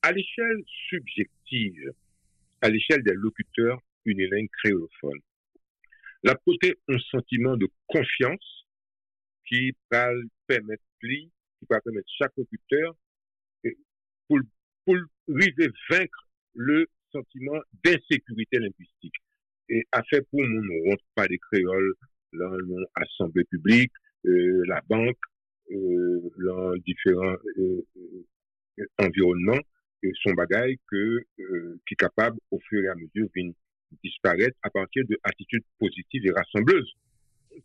à 0.02 0.12
l'échelle 0.12 0.62
subjective, 0.88 1.92
à 2.62 2.70
l'échelle 2.70 3.02
des 3.02 3.14
locuteurs 3.14 3.80
unilingues 4.06 4.48
créolophones, 4.62 5.20
la 6.22 6.34
poté 6.34 6.78
un 6.88 6.98
sentiment 7.10 7.56
de 7.56 7.68
confiance 7.86 8.66
qui 9.46 9.72
va 9.90 10.08
permettre 10.46 10.82
qui 11.60 11.66
va 11.68 11.80
permettre 11.80 12.08
chaque 12.18 12.32
locuteur 12.36 12.94
pour, 14.28 14.38
vaincre 15.28 16.28
le 16.54 16.86
sentiment 17.12 17.60
d'insécurité 17.84 18.58
linguistique. 18.58 19.14
Et 19.68 19.84
à 19.92 20.02
fait 20.04 20.22
pour 20.30 20.40
nous, 20.40 20.62
ne 20.62 20.90
rentre 20.90 21.04
pas 21.14 21.28
des 21.28 21.38
créoles 21.38 21.94
dans 22.32 22.56
l'assemblée 22.96 23.44
publique, 23.44 23.92
euh, 24.26 24.62
la 24.66 24.80
banque, 24.88 25.18
euh, 25.70 26.20
dans 26.38 26.76
différents 26.78 27.36
euh, 27.58 27.86
environnements, 28.98 29.60
et 30.02 30.10
son 30.22 30.32
bagage 30.32 30.74
que, 30.90 31.20
qui 31.86 31.92
est 31.92 31.96
capable, 31.96 32.38
au 32.50 32.58
fur 32.68 32.82
et 32.82 32.88
à 32.88 32.94
mesure, 32.94 33.28
de 33.34 33.52
disparaître 34.02 34.56
à 34.62 34.70
partir 34.70 35.04
de 35.06 35.18
positives 35.78 36.26
et 36.26 36.32
rassembleuses 36.32 36.94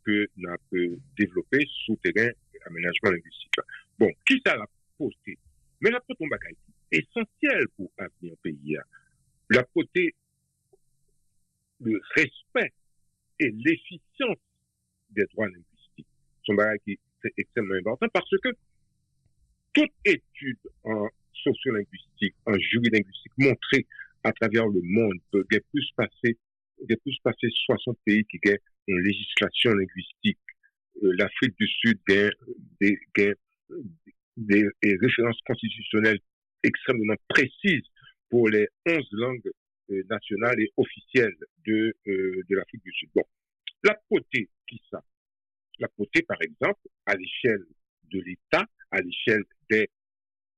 que 0.05 0.27
nous 0.35 0.49
avons 0.49 0.97
développées 1.17 1.65
sous 1.85 1.95
terrain 2.03 2.31
aménagement 2.65 3.11
linguistique. 3.11 3.51
Bon, 3.97 4.11
qui 4.27 4.41
ça 4.45 4.55
l'a 4.55 4.65
posté? 4.97 5.37
Mais 5.81 5.91
la 5.91 5.99
pote, 6.01 6.17
bagage 6.29 6.55
essentiel 6.91 7.67
pour 7.75 7.91
l'avenir 7.97 8.35
pays. 8.41 8.77
La 9.49 9.63
côté 9.63 10.13
le 11.81 11.99
respect 12.15 12.73
et 13.39 13.51
l'efficience 13.51 14.37
des 15.09 15.25
droits 15.33 15.47
linguistiques. 15.47 16.07
Son 16.43 16.53
bagage 16.55 16.79
qui 16.85 16.91
est 16.93 17.33
extrêmement 17.37 17.75
important 17.75 18.07
parce 18.13 18.29
que 18.41 18.49
toute 19.73 19.91
étude 20.05 20.59
en 20.83 21.07
sociolinguistique, 21.33 22.35
en 22.45 22.57
jurilinguistique 22.57 23.33
montrée 23.37 23.85
à 24.23 24.31
travers 24.31 24.67
le 24.67 24.81
monde 24.81 25.19
peut 25.31 25.45
plus 25.71 25.91
passer, 25.95 26.37
plus 26.87 27.19
passer 27.23 27.47
60 27.65 27.97
pays 28.05 28.25
qui 28.25 28.39
ont 28.49 28.55
une 28.87 29.01
législation 29.01 29.71
linguistique. 29.71 30.39
Euh, 31.03 31.13
L'Afrique 31.17 31.55
du 31.59 31.67
Sud 31.67 31.99
des, 32.79 34.67
références 35.01 35.39
constitutionnelles 35.45 36.19
extrêmement 36.63 37.15
précises 37.27 37.85
pour 38.29 38.49
les 38.49 38.67
11 38.87 39.07
langues 39.11 39.51
euh, 39.91 40.03
nationales 40.09 40.59
et 40.59 40.71
officielles 40.77 41.35
de, 41.65 41.93
euh, 42.07 42.43
de 42.49 42.55
l'Afrique 42.55 42.83
du 42.83 42.91
Sud. 42.91 43.09
Bon, 43.13 43.23
la 43.83 43.95
potée, 44.09 44.49
qui 44.67 44.81
ça? 44.89 45.01
La 45.79 45.87
potée, 45.89 46.23
par 46.23 46.41
exemple, 46.41 46.81
à 47.05 47.15
l'échelle 47.15 47.65
de 48.11 48.21
l'État, 48.21 48.65
à 48.91 49.01
l'échelle 49.01 49.43
des 49.69 49.89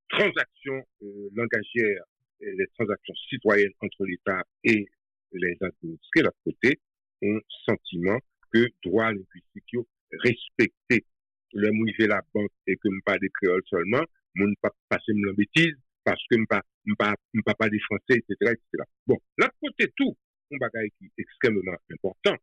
transactions 0.09 0.81
euh, 1.01 1.29
langagières, 1.33 2.03
les 2.39 2.67
transactions 2.75 3.15
citoyennes 3.29 3.73
entre 3.81 4.05
l'État 4.05 4.43
et 4.63 4.85
les 5.33 5.57
administrés, 5.59 6.21
la 6.21 6.31
potée, 6.43 6.79
ont 7.23 7.41
sentiment 7.65 8.19
que 8.53 8.67
droit 8.85 9.11
linguistique 9.11 9.75
respecté 10.11 11.05
le 11.53 11.71
mouiller 11.71 12.07
la 12.07 12.21
banque 12.33 12.51
et 12.67 12.75
que 12.75 12.87
ne 12.87 13.01
pas 13.05 13.17
des 13.17 13.29
créoles 13.29 13.63
seulement, 13.67 14.03
mon 14.35 14.53
pas 14.61 14.71
passer 14.89 15.11
une 15.11 15.33
bêtise, 15.33 15.75
parce 16.03 16.21
que 16.29 16.37
m'pa 16.37 16.61
m'pa 16.85 17.15
m'pa 17.33 17.53
pas 17.53 17.69
des 17.69 17.79
français 17.79 18.19
etc 18.19 18.31
etc 18.39 18.83
bon 19.05 19.17
la 19.37 19.49
côté 19.61 19.91
tout 19.97 20.15
un 20.53 20.57
bagage 20.57 20.89
qui 20.97 21.05
est 21.05 21.21
extrêmement 21.21 21.75
important 21.91 22.37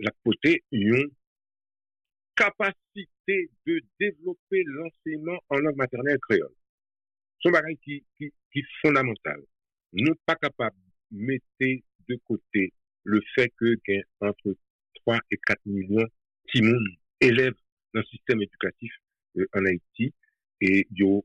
la 0.00 0.10
côté 0.24 0.64
une 0.72 1.10
capacité 2.36 3.50
de 3.66 3.80
développer 4.00 4.64
l'enseignement 4.64 5.38
en 5.48 5.56
langue 5.58 5.76
maternelle 5.76 6.18
créole. 6.28 6.54
Son 7.40 7.50
bagage 7.50 7.76
qui 7.82 8.04
qui 8.16 8.32
qui 8.52 8.58
est 8.58 8.66
fondamental. 8.82 9.40
Nous 9.92 10.14
pas 10.26 10.36
capable 10.36 10.76
mettre 11.10 11.44
de 11.60 12.16
côté 12.26 12.72
le 13.04 13.20
fait 13.34 13.52
que 13.58 13.76
entre 14.20 14.56
3 14.96 15.18
et 15.30 15.38
4 15.46 15.60
millions 15.66 16.08
de 16.62 16.96
élèves 17.20 17.54
dans 17.92 18.00
le 18.00 18.06
système 18.06 18.42
éducatif 18.42 18.92
euh, 19.38 19.46
en 19.54 19.64
Haïti 19.64 20.12
et 20.60 20.86
ils 20.90 21.04
ont 21.04 21.24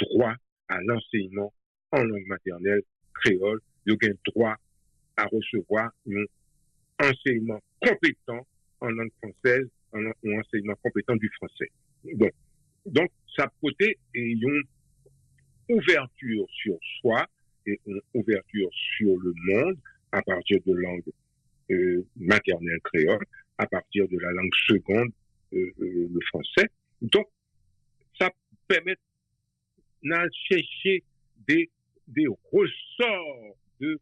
droit 0.00 0.34
à 0.68 0.80
l'enseignement 0.82 1.52
en 1.92 2.02
langue 2.02 2.26
maternelle 2.26 2.82
créole, 3.14 3.60
ils 3.86 3.92
ont 3.92 3.96
droit 4.26 4.56
à 5.16 5.24
recevoir 5.26 5.90
un 6.06 6.24
enseignement 7.02 7.60
compétent 7.80 8.46
en 8.80 8.90
langue 8.90 9.12
française, 9.22 9.68
un, 9.92 10.06
enseignement 10.38 10.74
compétent 10.82 11.16
du 11.16 11.30
français. 11.36 11.70
Donc, 12.04 12.32
donc 12.86 13.10
ça 13.36 13.50
côté 13.60 13.98
et 14.14 14.34
ouverture 15.68 16.46
sur 16.50 16.78
soi 17.00 17.26
et 17.66 17.80
une 17.86 18.00
ouverture 18.14 18.70
sur 18.96 19.16
le 19.18 19.32
monde 19.36 19.76
à 20.12 20.22
partir 20.22 20.58
de 20.66 20.72
langue 20.72 21.02
euh, 21.70 22.04
maternelle 22.16 22.80
créole, 22.84 23.24
à 23.58 23.66
partir 23.66 24.08
de 24.08 24.18
la 24.18 24.30
langue 24.32 24.54
seconde, 24.66 25.10
euh, 25.52 25.72
euh, 25.80 26.08
le 26.12 26.20
français. 26.28 26.68
Donc, 27.02 27.26
ça 28.18 28.30
permet 28.66 28.96
de 30.02 30.30
chercher 30.48 31.02
des, 31.46 31.70
des 32.06 32.26
ressorts, 32.52 33.56
de, 33.80 33.98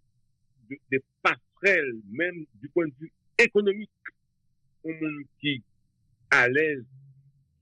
des 0.90 1.00
passerelles, 1.22 2.00
même 2.10 2.44
du 2.54 2.68
point 2.68 2.86
de 2.86 2.94
vue 3.00 3.12
économique, 3.38 3.90
au 4.84 4.92
monde 4.92 5.22
qui 5.40 5.62
à 6.30 6.48
l'aise 6.48 6.84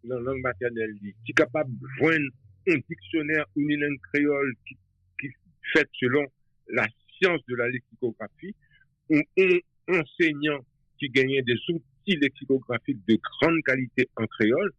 dans 0.05 0.17
la 0.17 0.33
langue 0.33 0.43
maternelle, 0.43 0.95
qui 1.01 1.31
est 1.31 1.35
capable 1.35 1.71
de 1.79 1.87
joindre 1.99 2.31
un 2.69 2.77
dictionnaire, 2.89 3.45
une 3.57 3.81
langue 3.81 4.01
créole 4.13 4.55
qui, 4.67 4.77
qui 5.21 5.29
fait 5.73 5.89
selon 6.01 6.27
la 6.69 6.87
science 7.17 7.41
de 7.49 7.55
la 7.57 7.69
lexicographie, 7.69 8.55
un, 9.11 9.21
enseignant 9.89 10.65
qui 10.99 11.09
gagnait 11.09 11.43
des 11.43 11.59
outils 11.69 12.17
lexicographiques 12.17 13.01
de 13.07 13.19
grande 13.41 13.61
qualité 13.65 14.09
en 14.17 14.27
créole, 14.27 14.73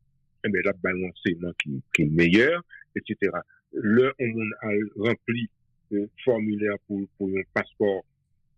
eh 0.45 0.49
bien 0.49 0.61
là, 0.63 0.73
ben, 0.81 0.91
un 0.91 1.09
enseignement 1.09 1.51
qui, 1.61 1.81
qui 1.93 2.03
est 2.03 2.09
meilleur, 2.09 2.63
etc. 2.95 3.31
Le, 3.73 4.13
on 4.19 4.67
a 4.67 5.09
rempli 5.09 5.49
le 5.91 6.09
formulaire 6.23 6.77
pour, 6.87 7.07
un 7.21 7.41
passeport 7.53 8.05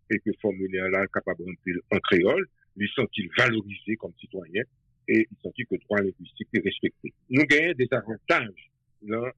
et 0.09 0.19
que 0.19 0.31
formulaire 0.41 0.89
là 0.89 1.05
capable 1.07 1.39
de 1.39 1.49
remplir 1.49 1.77
en 1.91 1.99
créole, 1.99 2.47
lui 2.75 2.89
sont-ils 2.95 3.29
valorisés 3.37 3.95
comme 3.97 4.13
citoyens 4.19 4.63
et 5.07 5.27
ils 5.29 5.37
sont-ils 5.41 5.65
que 5.65 5.75
le 5.75 5.81
droit 5.81 5.99
linguistique 5.99 6.47
est 6.53 6.63
respecté. 6.63 7.13
Nous 7.29 7.43
gagnons 7.43 7.73
des 7.73 7.87
avantages 7.91 8.71
dans 9.01 9.31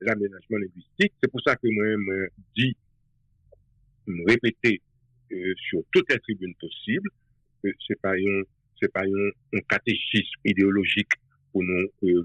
l'aménagement 0.00 0.58
linguistique. 0.58 1.12
C'est 1.22 1.30
pour 1.30 1.40
ça 1.42 1.56
que 1.56 1.68
moi-même 1.68 2.28
dis, 2.56 2.76
me 4.06 4.30
répéter 4.30 4.80
euh, 4.84 4.89
sur 5.68 5.80
toutes 5.92 6.10
les 6.10 6.18
tribunes 6.18 6.54
possibles, 6.56 7.08
que 7.62 7.68
c'est 7.86 8.00
pas 8.00 8.12
un, 8.12 8.42
c'est 8.80 8.92
pas 8.92 9.02
un, 9.02 9.58
un, 9.58 9.60
catéchisme 9.68 10.40
idéologique 10.44 11.12
pour 11.52 11.62
nous 11.62 11.86
euh, 12.04 12.22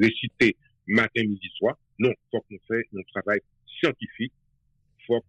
réciter 0.00 0.56
matin, 0.86 1.22
midi, 1.22 1.48
soir. 1.56 1.76
Non, 1.98 2.12
faut 2.30 2.40
qu'on 2.42 2.58
fait 2.66 2.86
un 2.96 3.02
travail 3.12 3.40
scientifique. 3.80 4.32
Faut 5.06 5.22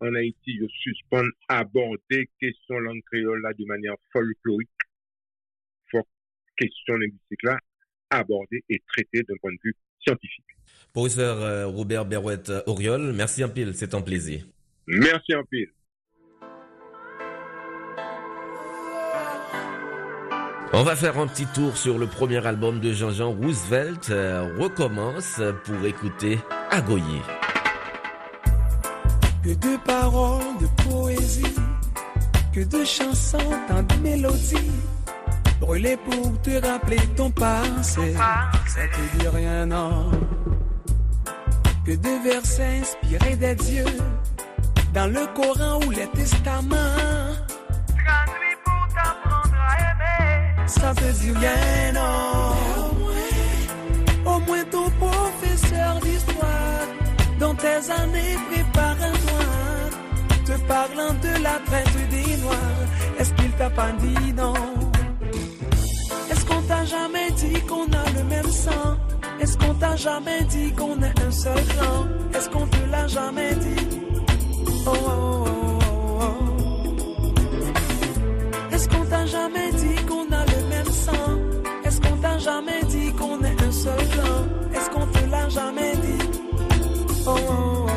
en 0.00 0.14
Haïti, 0.14 0.58
je 0.58 0.66
suspends 0.68 1.26
aborder 1.48 2.28
question 2.40 2.78
langue 2.78 3.02
créole 3.10 3.42
là 3.42 3.52
de 3.52 3.64
manière 3.66 3.96
folklorique. 4.12 4.68
Faut 5.90 6.06
question 6.56 6.94
linguistique 6.94 7.42
là 7.42 7.58
aborder 8.08 8.64
et 8.68 8.80
traiter 8.88 9.22
d'un 9.22 9.36
point 9.40 9.52
de 9.52 9.58
vue 9.62 9.76
scientifique. 10.00 10.44
Professeur 10.92 11.40
euh, 11.42 11.66
Robert 11.66 12.06
Berouette 12.06 12.50
Oriol, 12.66 13.12
merci 13.12 13.42
un 13.42 13.48
pile, 13.48 13.74
c'est 13.74 13.94
un 13.94 14.00
plaisir. 14.00 14.44
Merci 14.86 15.34
un 15.34 15.44
pile. 15.44 15.70
On 20.72 20.84
va 20.84 20.94
faire 20.94 21.18
un 21.18 21.26
petit 21.26 21.46
tour 21.46 21.76
sur 21.76 21.98
le 21.98 22.06
premier 22.06 22.46
album 22.46 22.78
de 22.78 22.92
Jean-Jean 22.92 23.32
Roosevelt, 23.32 24.08
euh, 24.10 24.54
recommence 24.56 25.40
pour 25.64 25.84
écouter 25.84 26.38
Agoyer. 26.70 27.22
Que 29.42 29.48
de 29.50 29.76
paroles 29.84 30.58
de 30.60 30.88
poésie, 30.88 31.56
que 32.52 32.60
de 32.60 32.84
chansons, 32.84 33.38
tant 33.66 33.82
de 33.82 33.94
mélodies, 34.00 34.70
brûlées 35.60 35.96
pour 35.96 36.40
te 36.40 36.64
rappeler 36.64 37.00
ton 37.16 37.30
passé, 37.32 38.14
ça 38.14 38.82
te 38.86 39.18
dit 39.18 39.28
rien, 39.28 39.66
non. 39.66 40.12
Que 41.84 41.92
de 41.92 42.22
versets 42.30 42.80
inspirés 42.80 43.34
des 43.34 43.56
dieux, 43.56 43.98
dans 44.94 45.08
le 45.08 45.26
Coran 45.34 45.80
ou 45.84 45.90
les 45.90 46.06
testaments, 46.08 46.76
te 50.74 51.12
dit 51.20 51.32
rien, 51.32 51.92
non. 51.94 52.54
Au 54.24 54.38
moins 54.40 54.64
ton 54.70 54.90
professeur 54.90 56.00
d'histoire, 56.00 56.86
dans 57.38 57.54
tes 57.54 57.90
années 57.90 58.36
préparatoire, 58.50 59.90
te 60.44 60.52
parlant 60.66 61.14
de 61.14 61.42
la 61.42 61.58
traite 61.66 62.08
des 62.10 62.36
noirs, 62.38 62.86
est-ce 63.18 63.32
qu'il 63.34 63.50
t'a 63.52 63.70
pas 63.70 63.92
dit 63.98 64.32
non? 64.32 64.54
Est-ce 66.30 66.44
qu'on 66.44 66.62
t'a 66.62 66.84
jamais 66.84 67.30
dit 67.32 67.60
qu'on 67.62 67.86
a 67.92 68.10
le 68.16 68.24
même 68.24 68.50
sang? 68.50 68.96
Est-ce 69.40 69.56
qu'on 69.56 69.74
t'a 69.74 69.96
jamais 69.96 70.42
dit 70.44 70.72
qu'on 70.72 71.00
est 71.02 71.20
un 71.26 71.30
seul 71.30 71.64
clan? 71.66 72.06
Est-ce 72.34 72.48
qu'on 72.50 72.66
te 72.66 72.90
l'a 72.90 73.06
jamais 73.06 73.54
dit? 73.54 74.00
Oh, 74.86 74.92
oh, 74.92 75.44
oh, 76.20 76.34
Est-ce 78.72 78.88
qu'on 78.88 79.04
t'a 79.06 79.26
jamais 79.26 79.72
dit 79.72 79.99
jamais 82.40 82.82
dit 82.84 83.12
qu'on 83.12 83.38
est 83.42 83.62
un 83.62 83.72
seul 83.72 84.08
clan? 84.08 84.46
Est-ce 84.74 84.90
qu'on 84.90 85.06
te 85.06 85.30
l'a 85.30 85.48
jamais 85.48 85.92
dit? 85.96 86.24
Ensemble, 87.26 87.90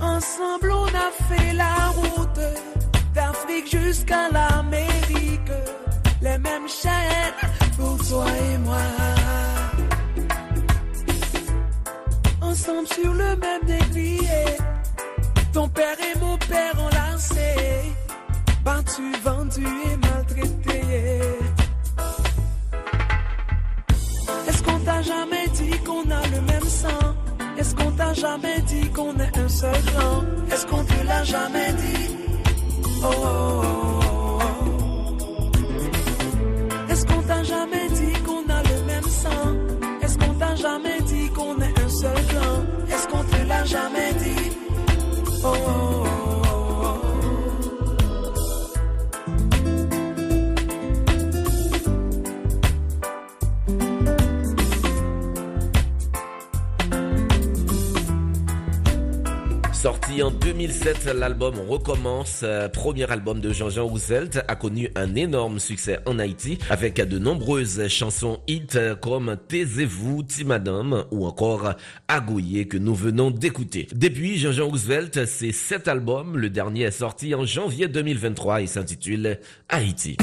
ensemble, 0.00 0.72
on 0.72 0.86
a 0.86 1.10
fait 1.28 1.52
la 1.52 1.88
route 1.88 2.40
d'Afrique 3.14 3.70
jusqu'à 3.70 4.28
l'Amérique. 4.30 5.52
Les 6.22 6.38
mêmes 6.38 6.68
chaînes 6.68 7.50
pour 7.76 7.96
toi 8.08 8.24
et 8.50 8.58
moi. 8.58 8.86
Ensemble 12.40 12.88
sur 12.88 13.12
le 13.12 13.36
même 13.36 13.64
décrié. 13.66 14.44
Ton 15.52 15.68
père 15.68 15.96
et 16.00 16.18
mon 16.18 16.36
père 16.38 16.74
enlacés. 16.80 17.92
Battu, 18.64 19.12
vendu 19.24 19.66
et 19.86 19.96
Est-ce 24.48 24.62
qu'on 24.62 24.78
t'a 24.80 25.02
jamais 25.02 25.48
dit 25.54 25.78
qu'on 25.86 26.10
a 26.10 26.26
le 26.34 26.40
même 26.42 26.64
sang? 26.64 27.14
Est-ce 27.58 27.74
qu'on 27.74 27.90
t'a 27.92 28.12
jamais 28.14 28.60
dit 28.66 28.88
qu'on 28.90 29.14
est 29.16 29.38
un 29.38 29.48
seul 29.48 29.82
clan? 29.86 30.24
Est-ce 30.52 30.66
qu'on 30.66 30.84
te 30.84 31.06
l'a 31.06 31.24
jamais 31.24 31.72
dit? 31.72 32.16
Oh, 33.02 33.06
oh, 33.06 33.62
oh, 33.62 34.40
Est-ce 36.90 37.04
qu'on 37.06 37.22
t'a 37.22 37.42
jamais 37.42 37.88
dit 37.90 38.12
qu'on 38.24 38.48
a 38.52 38.62
le 38.62 38.82
même 38.86 39.08
sang? 39.22 39.56
Est-ce 40.02 40.18
qu'on 40.18 40.34
t'a 40.34 40.54
jamais 40.54 41.00
dit 41.02 41.28
qu'on 41.30 41.56
est 41.60 41.78
un 41.84 41.88
seul 41.88 42.26
clan? 42.28 42.64
Est-ce 42.92 43.08
qu'on 43.08 43.24
te 43.24 43.42
l'a 43.46 43.64
jamais 43.64 44.12
dit? 44.14 44.50
Oh, 45.44 46.07
Sorti 59.88 60.22
en 60.22 60.30
2007, 60.30 61.06
l'album 61.14 61.54
Recommence, 61.66 62.42
euh, 62.42 62.68
premier 62.68 63.10
album 63.10 63.40
de 63.40 63.54
Jean-Jean 63.54 63.86
Roosevelt, 63.86 64.44
a 64.46 64.54
connu 64.54 64.90
un 64.94 65.14
énorme 65.14 65.58
succès 65.58 65.98
en 66.04 66.18
Haïti 66.18 66.58
avec 66.68 66.96
de 66.96 67.18
nombreuses 67.18 67.88
chansons 67.88 68.38
hits 68.46 68.76
comme 69.00 69.38
Taisez-vous, 69.48 70.24
Timadame 70.24 71.06
ou 71.10 71.24
encore 71.24 71.72
Agouillé 72.06 72.68
que 72.68 72.76
nous 72.76 72.94
venons 72.94 73.30
d'écouter. 73.30 73.88
Depuis 73.94 74.36
Jean-Jean 74.36 74.68
Roosevelt, 74.68 75.24
c'est 75.24 75.52
cet 75.52 75.88
album, 75.88 76.36
le 76.36 76.50
dernier 76.50 76.82
est 76.82 76.90
sorti 76.90 77.34
en 77.34 77.46
janvier 77.46 77.88
2023 77.88 78.60
et 78.60 78.66
s'intitule 78.66 79.38
Haïti. 79.70 80.18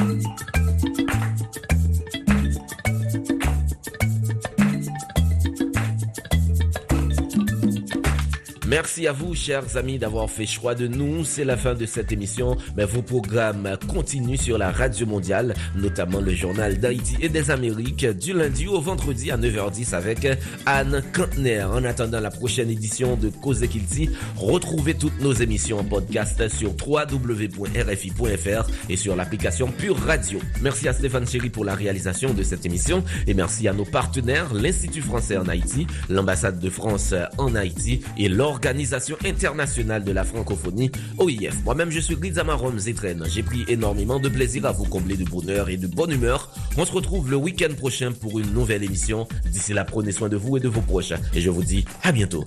Merci 8.67 9.05
à 9.05 9.11
vous, 9.11 9.35
chers 9.35 9.77
amis, 9.77 9.99
d'avoir 9.99 10.27
fait 10.27 10.47
choix 10.47 10.73
de 10.73 10.87
nous. 10.87 11.23
C'est 11.23 11.45
la 11.45 11.55
fin 11.55 11.75
de 11.75 11.85
cette 11.85 12.11
émission. 12.11 12.57
Mais 12.75 12.85
vos 12.85 13.03
programmes 13.03 13.77
continuent 13.87 14.39
sur 14.39 14.57
la 14.57 14.71
radio 14.71 15.05
mondiale, 15.05 15.53
notamment 15.75 16.19
le 16.19 16.33
journal 16.33 16.79
d'Haïti 16.79 17.15
et 17.21 17.29
des 17.29 17.51
Amériques, 17.51 18.07
du 18.07 18.33
lundi 18.33 18.67
au 18.67 18.81
vendredi 18.81 19.29
à 19.29 19.37
9h10 19.37 19.93
avec 19.93 20.27
Anne 20.65 21.03
Kantner. 21.13 21.61
En 21.61 21.83
attendant 21.83 22.19
la 22.19 22.31
prochaine 22.31 22.71
édition 22.71 23.15
de 23.15 23.29
Cause 23.29 23.61
Kilti, 23.67 24.09
retrouvez 24.35 24.95
toutes 24.95 25.21
nos 25.21 25.33
émissions 25.33 25.77
en 25.77 25.83
podcast 25.83 26.49
sur 26.49 26.71
www.rfi.fr 26.71 28.69
et 28.89 28.97
sur 28.97 29.15
l'application 29.15 29.67
Pure 29.67 29.99
Radio. 29.99 30.39
Merci 30.63 30.87
à 30.87 30.93
Stéphane 30.93 31.27
Chéry 31.27 31.51
pour 31.51 31.65
la 31.65 31.75
réalisation 31.75 32.33
de 32.33 32.41
cette 32.41 32.65
émission 32.65 33.03
et 33.27 33.35
merci 33.35 33.67
à 33.67 33.73
nos 33.73 33.85
partenaires, 33.85 34.55
l'Institut 34.55 35.03
français 35.03 35.37
en 35.37 35.47
Haïti, 35.47 35.85
l'ambassade 36.09 36.59
de 36.59 36.69
France 36.71 37.13
en 37.37 37.53
Haïti 37.53 38.01
et 38.17 38.27
l'organisation 38.27 38.55
l'Organisation 38.65 39.15
internationale 39.23 40.03
de 40.03 40.11
la 40.11 40.23
francophonie, 40.23 40.89
OIF. 41.19 41.63
Moi-même, 41.65 41.91
je 41.91 41.99
suis 41.99 42.15
Rizamarom 42.15 42.79
Zetren. 42.79 43.23
J'ai 43.27 43.43
pris 43.43 43.63
énormément 43.67 44.19
de 44.19 44.27
plaisir 44.27 44.65
à 44.65 44.71
vous 44.71 44.85
combler 44.85 45.17
de 45.17 45.23
bonheur 45.23 45.69
et 45.69 45.77
de 45.77 45.85
bonne 45.85 46.11
humeur. 46.11 46.49
On 46.75 46.83
se 46.83 46.91
retrouve 46.91 47.29
le 47.29 47.37
week-end 47.37 47.75
prochain 47.77 48.11
pour 48.11 48.39
une 48.39 48.51
nouvelle 48.53 48.83
émission. 48.83 49.27
D'ici 49.51 49.73
là, 49.73 49.85
prenez 49.85 50.11
soin 50.11 50.29
de 50.29 50.37
vous 50.37 50.57
et 50.57 50.59
de 50.59 50.67
vos 50.67 50.81
proches. 50.81 51.13
Et 51.35 51.41
je 51.41 51.51
vous 51.51 51.63
dis 51.63 51.85
à 52.01 52.11
bientôt. 52.11 52.43